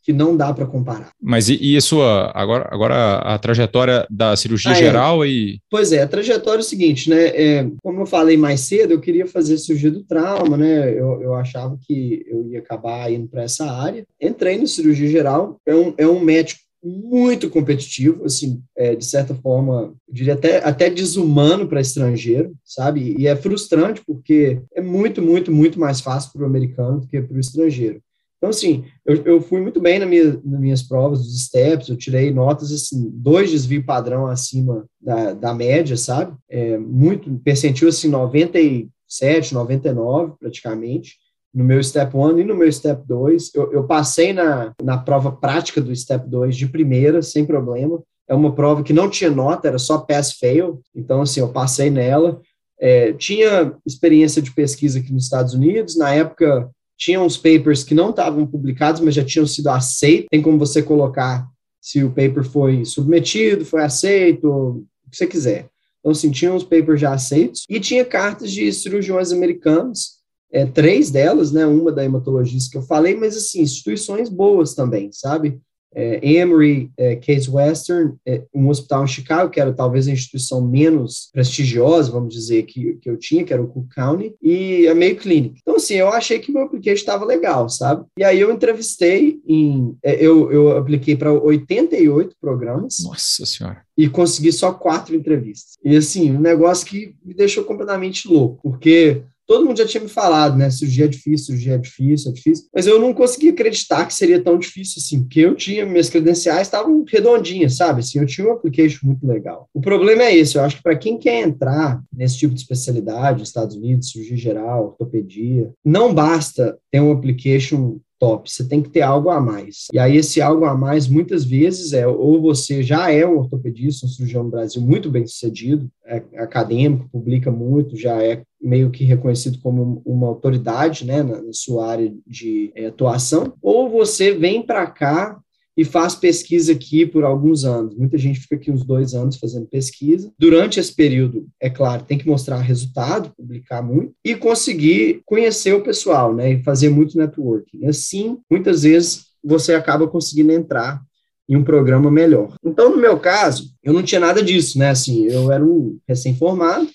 [0.08, 1.10] que não dá para comparar.
[1.22, 4.78] Mas e, e, a sua, agora, agora a trajetória da cirurgia ah, é.
[4.78, 5.28] geral é.
[5.28, 5.60] e...
[5.70, 9.01] Pois é, a trajetória é o seguinte, né, é, como eu falei mais cedo, eu
[9.01, 13.43] queria fazer cirurgia do trauma, né, eu, eu achava que eu ia acabar indo para
[13.43, 18.95] essa área, entrei no cirurgia geral, é um, é um médico muito competitivo, assim, é,
[18.95, 23.14] de certa forma, eu diria até, até desumano para estrangeiro, sabe?
[23.20, 27.22] E é frustrante porque é muito, muito, muito mais fácil para o americano do que
[27.22, 28.01] para o estrangeiro.
[28.38, 31.97] Então, assim, eu, eu fui muito bem na minha, nas minhas provas dos steps, eu
[31.97, 36.35] tirei notas, assim, dois desvio padrão acima da, da média, sabe?
[36.47, 41.15] É, muito, percentil, assim, 97, 99, praticamente,
[41.51, 43.55] no meu step 1 e no meu step 2.
[43.55, 48.03] Eu, eu passei na, na prova prática do step 2 de primeira, sem problema.
[48.27, 52.39] É uma prova que não tinha nota, era só pass-fail, então, assim, eu passei nela.
[52.79, 57.93] É, tinha experiência de pesquisa aqui nos Estados Unidos, na época tinha uns papers que
[57.93, 60.28] não estavam publicados, mas já tinham sido aceitos.
[60.32, 61.48] Tem como você colocar
[61.80, 65.70] se o paper foi submetido, foi aceito, o que você quiser.
[66.00, 70.18] Então, assim, tinha uns papers já aceitos e tinha cartas de cirurgiões americanos,
[70.52, 75.12] é, três delas, né, uma da hematologista que eu falei, mas, assim, instituições boas também,
[75.12, 75.60] sabe?
[75.93, 80.61] É, Emory é, Case Western, é, um hospital em Chicago, que era talvez a instituição
[80.61, 84.95] menos prestigiosa, vamos dizer, que, que eu tinha, que era o Cook County, e a
[84.95, 85.59] Mayo Clinic.
[85.61, 88.05] Então, assim, eu achei que meu application estava legal, sabe?
[88.17, 89.97] E aí eu entrevistei em...
[90.03, 92.97] É, eu, eu apliquei para 88 programas.
[93.03, 93.81] Nossa Senhora!
[93.97, 95.75] E consegui só quatro entrevistas.
[95.83, 100.10] E, assim, um negócio que me deixou completamente louco, porque todo mundo já tinha me
[100.10, 100.70] falado, né?
[100.70, 102.66] Cirurgia é difícil, cirurgia é difícil, é difícil.
[102.74, 106.68] Mas eu não conseguia acreditar que seria tão difícil assim, porque eu tinha, minhas credenciais
[106.68, 108.02] estavam redondinhas, sabe?
[108.02, 109.70] Assim, eu tinha um application muito legal.
[109.74, 113.43] O problema é esse, eu acho que para quem quer entrar nesse tipo de especialidade,
[113.43, 119.01] Estados Unidos, cirurgia geral, ortopedia, não basta ter um application top, você tem que ter
[119.01, 119.88] algo a mais.
[119.93, 124.05] E aí esse algo a mais muitas vezes é ou você já é um ortopedista,
[124.05, 129.03] um cirurgião no Brasil muito bem sucedido, é acadêmico, publica muito, já é meio que
[129.03, 134.88] reconhecido como uma autoridade, né, na, sua área de é, atuação, ou você vem para
[134.88, 135.39] cá
[135.78, 137.95] e faz pesquisa aqui por alguns anos.
[137.95, 140.34] Muita gente fica aqui uns dois anos fazendo pesquisa.
[140.39, 145.84] Durante esse período, é claro, tem que mostrar resultado, publicar muito e conseguir conhecer o
[145.84, 146.53] pessoal, né?
[146.53, 147.86] E fazer muito networking.
[147.86, 150.99] Assim, muitas vezes você acaba conseguindo entrar
[151.47, 152.55] em um programa melhor.
[152.65, 154.89] Então, no meu caso, eu não tinha nada disso, né?
[154.89, 156.89] Assim, eu era um recém-formado,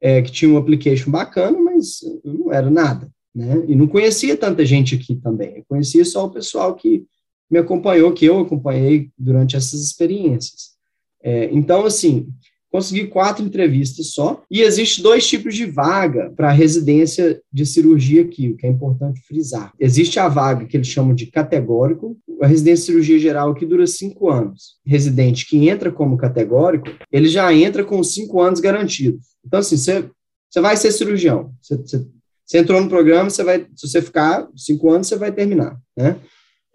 [0.00, 3.64] é, que tinha um application bacana, mas não era nada, né?
[3.66, 5.56] E não conhecia tanta gente aqui também.
[5.56, 7.06] Eu conhecia só o pessoal que
[7.50, 10.76] me acompanhou, que eu acompanhei durante essas experiências.
[11.22, 12.28] É, então, assim,
[12.70, 14.42] consegui quatro entrevistas só.
[14.50, 19.20] E existe dois tipos de vaga para residência de cirurgia aqui, o que é importante
[19.22, 19.72] frisar.
[19.78, 22.16] Existe a vaga que eles chamam de categórico.
[22.40, 24.76] A residência de cirurgia geral aqui dura cinco anos.
[24.84, 29.26] Residente que entra como categórico, ele já entra com cinco anos garantidos.
[29.44, 30.10] Então, assim, você,
[30.60, 31.52] vai ser cirurgião.
[31.60, 31.76] Você,
[32.44, 36.16] você entrou no programa, você vai, se você ficar cinco anos, você vai terminar, né?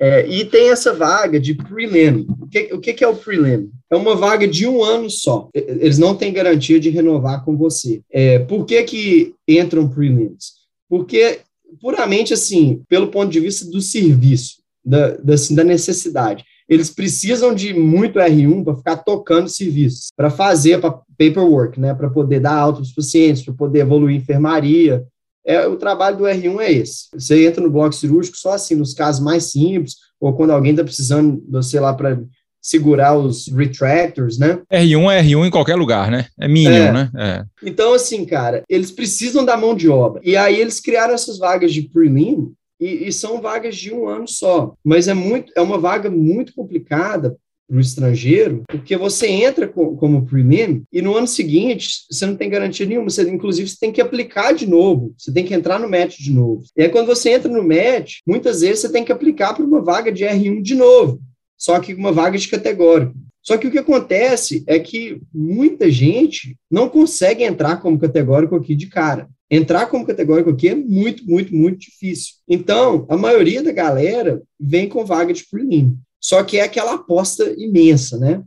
[0.04, 2.28] É, e tem essa vaga de prelim.
[2.42, 3.72] O, que, o que, é o prelim?
[3.90, 5.48] É uma vaga de um ano só.
[5.54, 8.02] Eles não têm garantia de renovar com você.
[8.12, 10.56] É, por que, que entram prelims?
[10.90, 11.40] Porque,
[11.80, 16.44] puramente assim, pelo ponto de vista do serviço, da, da, assim, da necessidade.
[16.68, 22.10] Eles precisam de muito R1 para ficar tocando serviços, para fazer para paperwork, né, para
[22.10, 25.06] poder dar alta para os pacientes, para poder evoluir enfermaria,
[25.46, 27.08] é, o trabalho do R1 é esse.
[27.14, 30.84] Você entra no bloco cirúrgico só assim, nos casos mais simples, ou quando alguém está
[30.84, 32.20] precisando, sei lá, para
[32.62, 34.62] segurar os retractors, né?
[34.72, 36.28] R1 é R1 em qualquer lugar, né?
[36.40, 36.92] É mínimo, é.
[36.94, 37.12] né?
[37.18, 37.44] É.
[37.62, 40.22] Então, assim, cara, eles precisam da mão de obra.
[40.24, 44.28] E aí eles criaram essas vagas de prelim, e, e, são vagas de um ano
[44.28, 44.74] só.
[44.84, 47.38] Mas é muito, é uma vaga muito complicada
[47.68, 52.36] para o estrangeiro, porque você entra com, como prelim e no ano seguinte você não
[52.36, 53.10] tem garantia nenhuma.
[53.10, 56.32] Você, inclusive, você tem que aplicar de novo, você tem que entrar no match de
[56.32, 56.64] novo.
[56.76, 59.82] E aí, quando você entra no match, muitas vezes você tem que aplicar para uma
[59.82, 61.22] vaga de R1 de novo,
[61.58, 63.14] só que uma vaga de categórico.
[63.42, 68.74] Só que o que acontece é que muita gente não consegue entrar como categórico aqui
[68.74, 69.28] de cara.
[69.52, 72.36] Entrar como categórico aqui é muito, muito, muito difícil.
[72.48, 75.98] Então, a maioria da galera vem com vaga de prelim.
[76.24, 78.42] Só que é aquela aposta imensa, né?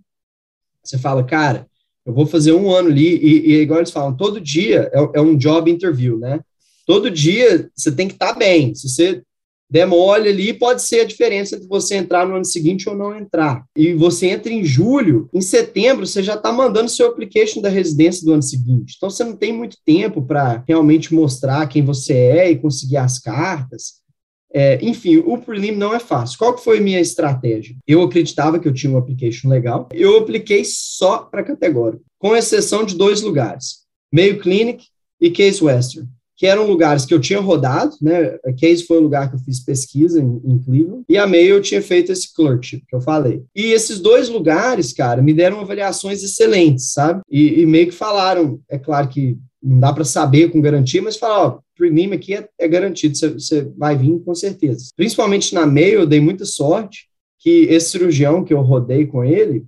[0.83, 1.66] Você fala, cara,
[2.07, 5.20] eu vou fazer um ano ali, e, e igual eles falam, todo dia é, é,
[5.20, 6.41] um job interview, né?
[6.87, 8.74] Todo dia você tem que estar tá bem.
[8.74, 9.22] Se você
[9.68, 13.14] der mole ali, pode ser a diferença de você entrar no ano seguinte ou não
[13.14, 13.66] entrar.
[13.77, 18.24] E você entra em julho, em setembro, você já está mandando seu application da residência
[18.24, 18.95] do ano seguinte.
[18.97, 23.18] Então, você não tem muito tempo para realmente mostrar quem você é e conseguir as
[23.18, 24.05] cartas.
[24.53, 26.38] É, enfim, o prelim não é fácil.
[26.38, 27.76] Qual que foi a minha estratégia?
[27.86, 29.88] Eu acreditava que eu tinha um application legal.
[29.92, 34.86] Eu apliquei só para categórico, com exceção de dois lugares, Mayo Clinic
[35.20, 38.36] e Case Western, que eram lugares que eu tinha rodado, né?
[38.44, 41.57] A Case foi o lugar que eu fiz pesquisa em, em Cleveland, e a Mayo
[41.57, 43.42] eu tinha feito esse clerkship que eu falei.
[43.55, 47.20] E esses dois lugares, cara, me deram avaliações excelentes, sabe?
[47.30, 51.16] E, e meio que falaram, é claro que não dá para saber com garantia, mas
[51.16, 54.90] falaram, ó, premium aqui é, é garantido, você vai vir com certeza.
[54.96, 57.08] Principalmente na meio, eu dei muita sorte
[57.38, 59.64] que esse cirurgião que eu rodei com ele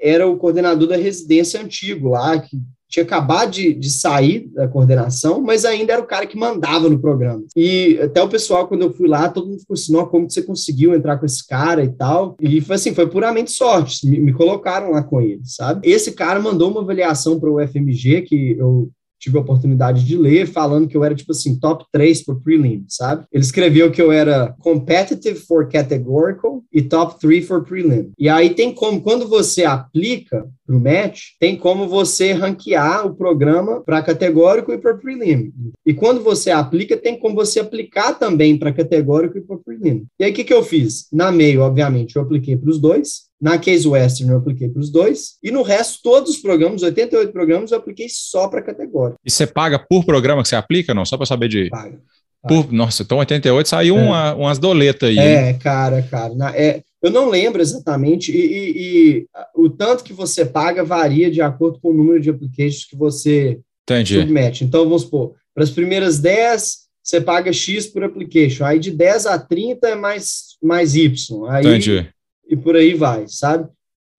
[0.00, 2.56] era o coordenador da residência antigo lá, que
[2.88, 6.98] tinha acabado de, de, sair da coordenação, mas ainda era o cara que mandava no
[6.98, 7.44] programa.
[7.54, 10.92] E até o pessoal, quando eu fui lá, todo mundo ficou assim, como você conseguiu
[10.92, 12.36] entrar com esse cara e tal.
[12.40, 15.88] E foi assim, foi puramente sorte, me, me colocaram lá com ele, sabe?
[15.88, 18.90] Esse cara mandou uma avaliação para o FMG, que eu
[19.20, 22.84] tive a oportunidade de ler, falando que eu era, tipo assim, top 3 por prelim,
[22.88, 23.24] sabe?
[23.30, 28.10] Ele escreveu que eu era competitive for categorical e top 3 for prelim.
[28.18, 33.14] E aí tem como, quando você aplica para o match, tem como você ranquear o
[33.14, 35.52] programa para categórico e para prelim.
[35.84, 40.06] E quando você aplica, tem como você aplicar também para categórico e para prelim.
[40.18, 41.08] E aí o que, que eu fiz?
[41.12, 43.28] Na meio, obviamente, eu apliquei para os dois.
[43.40, 45.38] Na Case Western eu apliquei para os dois.
[45.42, 49.16] E no resto, todos os programas, 88 programas, eu apliquei só para categoria.
[49.24, 51.04] E você paga por programa que você aplica, não?
[51.04, 51.68] Só para saber de.
[51.68, 51.98] Paga.
[52.46, 54.02] Por, nossa, então 88 saiu é.
[54.02, 55.18] uma, umas doletas aí.
[55.18, 56.34] É, cara, cara.
[56.34, 61.30] Na, é, eu não lembro exatamente, e, e, e, o tanto que você paga varia
[61.30, 64.20] de acordo com o número de applications que você Entendi.
[64.20, 64.64] submete.
[64.64, 68.64] Então, vamos supor, para as primeiras 10, você paga X por application.
[68.64, 71.46] Aí de 10 a 30 é mais, mais Y.
[71.48, 72.08] Aí, Entendi
[72.50, 73.68] e por aí vai, sabe?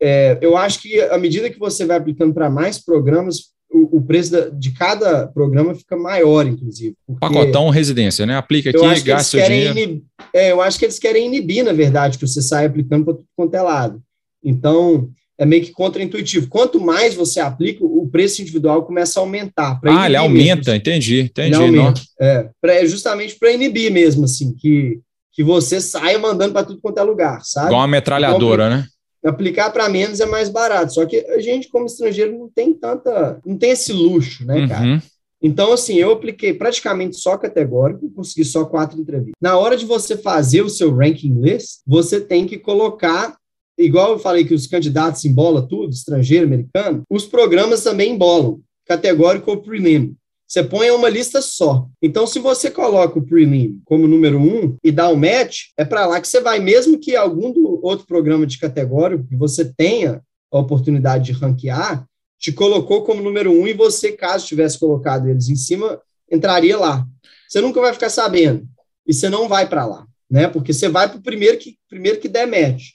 [0.01, 4.01] É, eu acho que à medida que você vai aplicando para mais programas, o, o
[4.01, 6.95] preço da, de cada programa fica maior, inclusive.
[7.19, 8.36] Pacotão residência, né?
[8.36, 9.78] Aplica aqui, gasta o dinheiro.
[9.78, 10.03] Inib,
[10.34, 13.28] é, eu acho que eles querem inibir, na verdade, que você saia aplicando para tudo
[13.36, 14.01] quanto é lado.
[14.43, 16.47] Então, é meio que contraintuitivo.
[16.47, 19.80] Quanto mais você aplica, o preço individual começa a aumentar.
[19.86, 20.76] Ah, ele aumenta, mesmo.
[20.76, 21.55] entendi, entendi.
[21.55, 24.99] Ele aumenta, é, pra, justamente para inibir mesmo, assim, que
[25.34, 27.67] que você saia mandando para tudo quanto é lugar, sabe?
[27.67, 28.88] Igual uma metralhadora, então, né?
[29.24, 30.93] Aplicar para menos é mais barato.
[30.93, 33.39] Só que a gente, como estrangeiro, não tem tanta.
[33.45, 34.86] não tem esse luxo, né, cara?
[34.86, 34.99] Uhum.
[35.43, 39.34] Então, assim, eu apliquei praticamente só categórico, consegui só quatro entrevistas.
[39.41, 43.36] Na hora de você fazer o seu ranking list, você tem que colocar,
[43.78, 49.49] igual eu falei que os candidatos embolam tudo, estrangeiro, americano, os programas também embolam, categórico
[49.49, 50.15] ou prelim
[50.52, 51.88] você põe uma lista só.
[52.02, 56.06] Então, se você coloca o prelim como número um e dá o match, é para
[56.06, 60.22] lá que você vai, mesmo que algum outro programa de categoria que você tenha
[60.52, 62.06] a oportunidade de ranquear,
[62.38, 67.08] te colocou como número um e você, caso tivesse colocado eles em cima, entraria lá.
[67.47, 68.68] Você nunca vai ficar sabendo
[69.08, 70.49] e você não vai para lá, né?
[70.49, 72.89] Porque você vai para o primeiro que, primeiro que der match.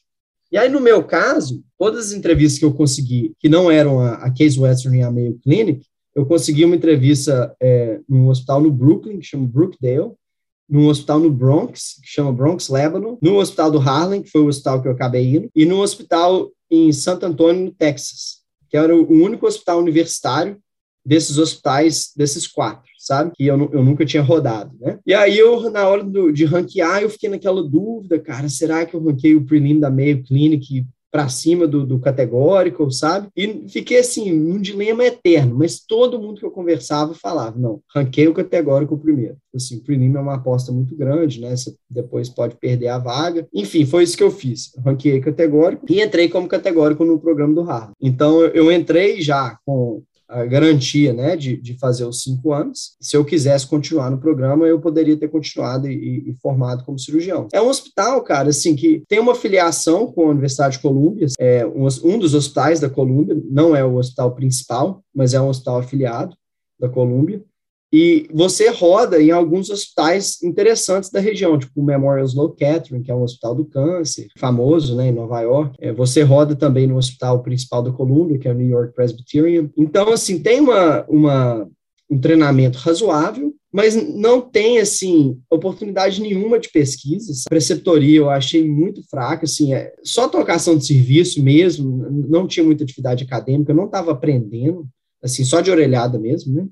[0.52, 4.16] E aí, no meu caso, todas as entrevistas que eu consegui, que não eram a,
[4.16, 5.86] a Case Western e a Mayo Clinic,
[6.16, 10.12] eu consegui uma entrevista é, num hospital no Brooklyn, que chama Brookdale,
[10.66, 14.46] num hospital no Bronx, que chama Bronx Lebanon, no hospital do Harlem, que foi o
[14.46, 18.38] hospital que eu acabei indo, e no hospital em Santo Antônio, no Texas,
[18.70, 20.58] que era o único hospital universitário
[21.04, 23.30] desses hospitais, desses quatro, sabe?
[23.36, 24.98] Que eu, eu nunca tinha rodado, né?
[25.06, 28.96] E aí eu, na hora do, de ranquear, eu fiquei naquela dúvida, cara, será que
[28.96, 30.84] eu ranquei o prelim da Mayo Clinic
[31.16, 33.28] para cima do, do, categórico, sabe?
[33.34, 38.28] E fiquei assim, num dilema eterno, mas todo mundo que eu conversava falava, não, ranquei
[38.28, 39.38] o categórico primeiro.
[39.54, 41.56] Assim, o prelim é uma aposta muito grande, né?
[41.56, 43.48] Você depois pode perder a vaga.
[43.54, 44.72] Enfim, foi isso que eu fiz.
[44.84, 47.94] ranquei categórico e entrei como categórico no programa do Harvard.
[47.98, 52.96] Então, eu entrei já com a garantia né, de, de fazer os cinco anos.
[53.00, 57.48] Se eu quisesse continuar no programa, eu poderia ter continuado e, e, formado como cirurgião.
[57.52, 61.66] É um hospital, cara, assim, que tem uma filiação com a Universidade de Colômbia, é
[61.66, 65.78] um, um dos hospitais da Colômbia, não é o hospital principal, mas é um hospital
[65.78, 66.36] afiliado
[66.78, 67.42] da Colômbia.
[67.98, 73.10] E você roda em alguns hospitais interessantes da região, tipo o Memorial Sloan Kettering, que
[73.10, 75.78] é um hospital do câncer, famoso né, em Nova York.
[75.80, 79.70] É, você roda também no hospital principal da Columbia, que é o New York Presbyterian.
[79.74, 81.66] Então, assim, tem uma, uma,
[82.10, 87.32] um treinamento razoável, mas não tem, assim, oportunidade nenhuma de pesquisa.
[87.46, 92.64] A preceptoria eu achei muito fraca, assim, é, só trocação de serviço mesmo, não tinha
[92.64, 94.86] muita atividade acadêmica, não estava aprendendo,
[95.22, 96.66] assim, só de orelhada mesmo, né?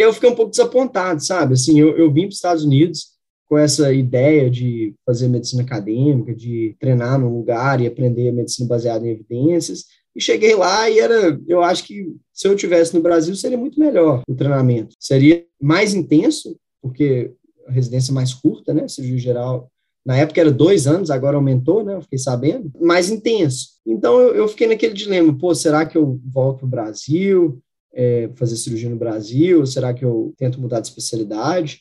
[0.00, 1.52] E aí eu fiquei um pouco desapontado, sabe?
[1.52, 3.08] Assim, eu, eu vim para os Estados Unidos
[3.46, 9.06] com essa ideia de fazer medicina acadêmica, de treinar num lugar e aprender medicina baseada
[9.06, 9.84] em evidências.
[10.16, 13.78] E cheguei lá e era, eu acho que se eu tivesse no Brasil seria muito
[13.78, 14.96] melhor o treinamento.
[14.98, 17.34] Seria mais intenso, porque
[17.68, 18.88] a residência é mais curta, né?
[18.88, 19.70] Cirurgia geral
[20.02, 21.94] na época era dois anos, agora aumentou, né?
[21.94, 23.72] Eu fiquei sabendo, mais intenso.
[23.86, 27.60] Então eu, eu fiquei naquele dilema: pô, será que eu volto para o Brasil?
[27.92, 29.64] É, fazer cirurgia no Brasil?
[29.66, 31.80] Será que eu tento mudar de especialidade?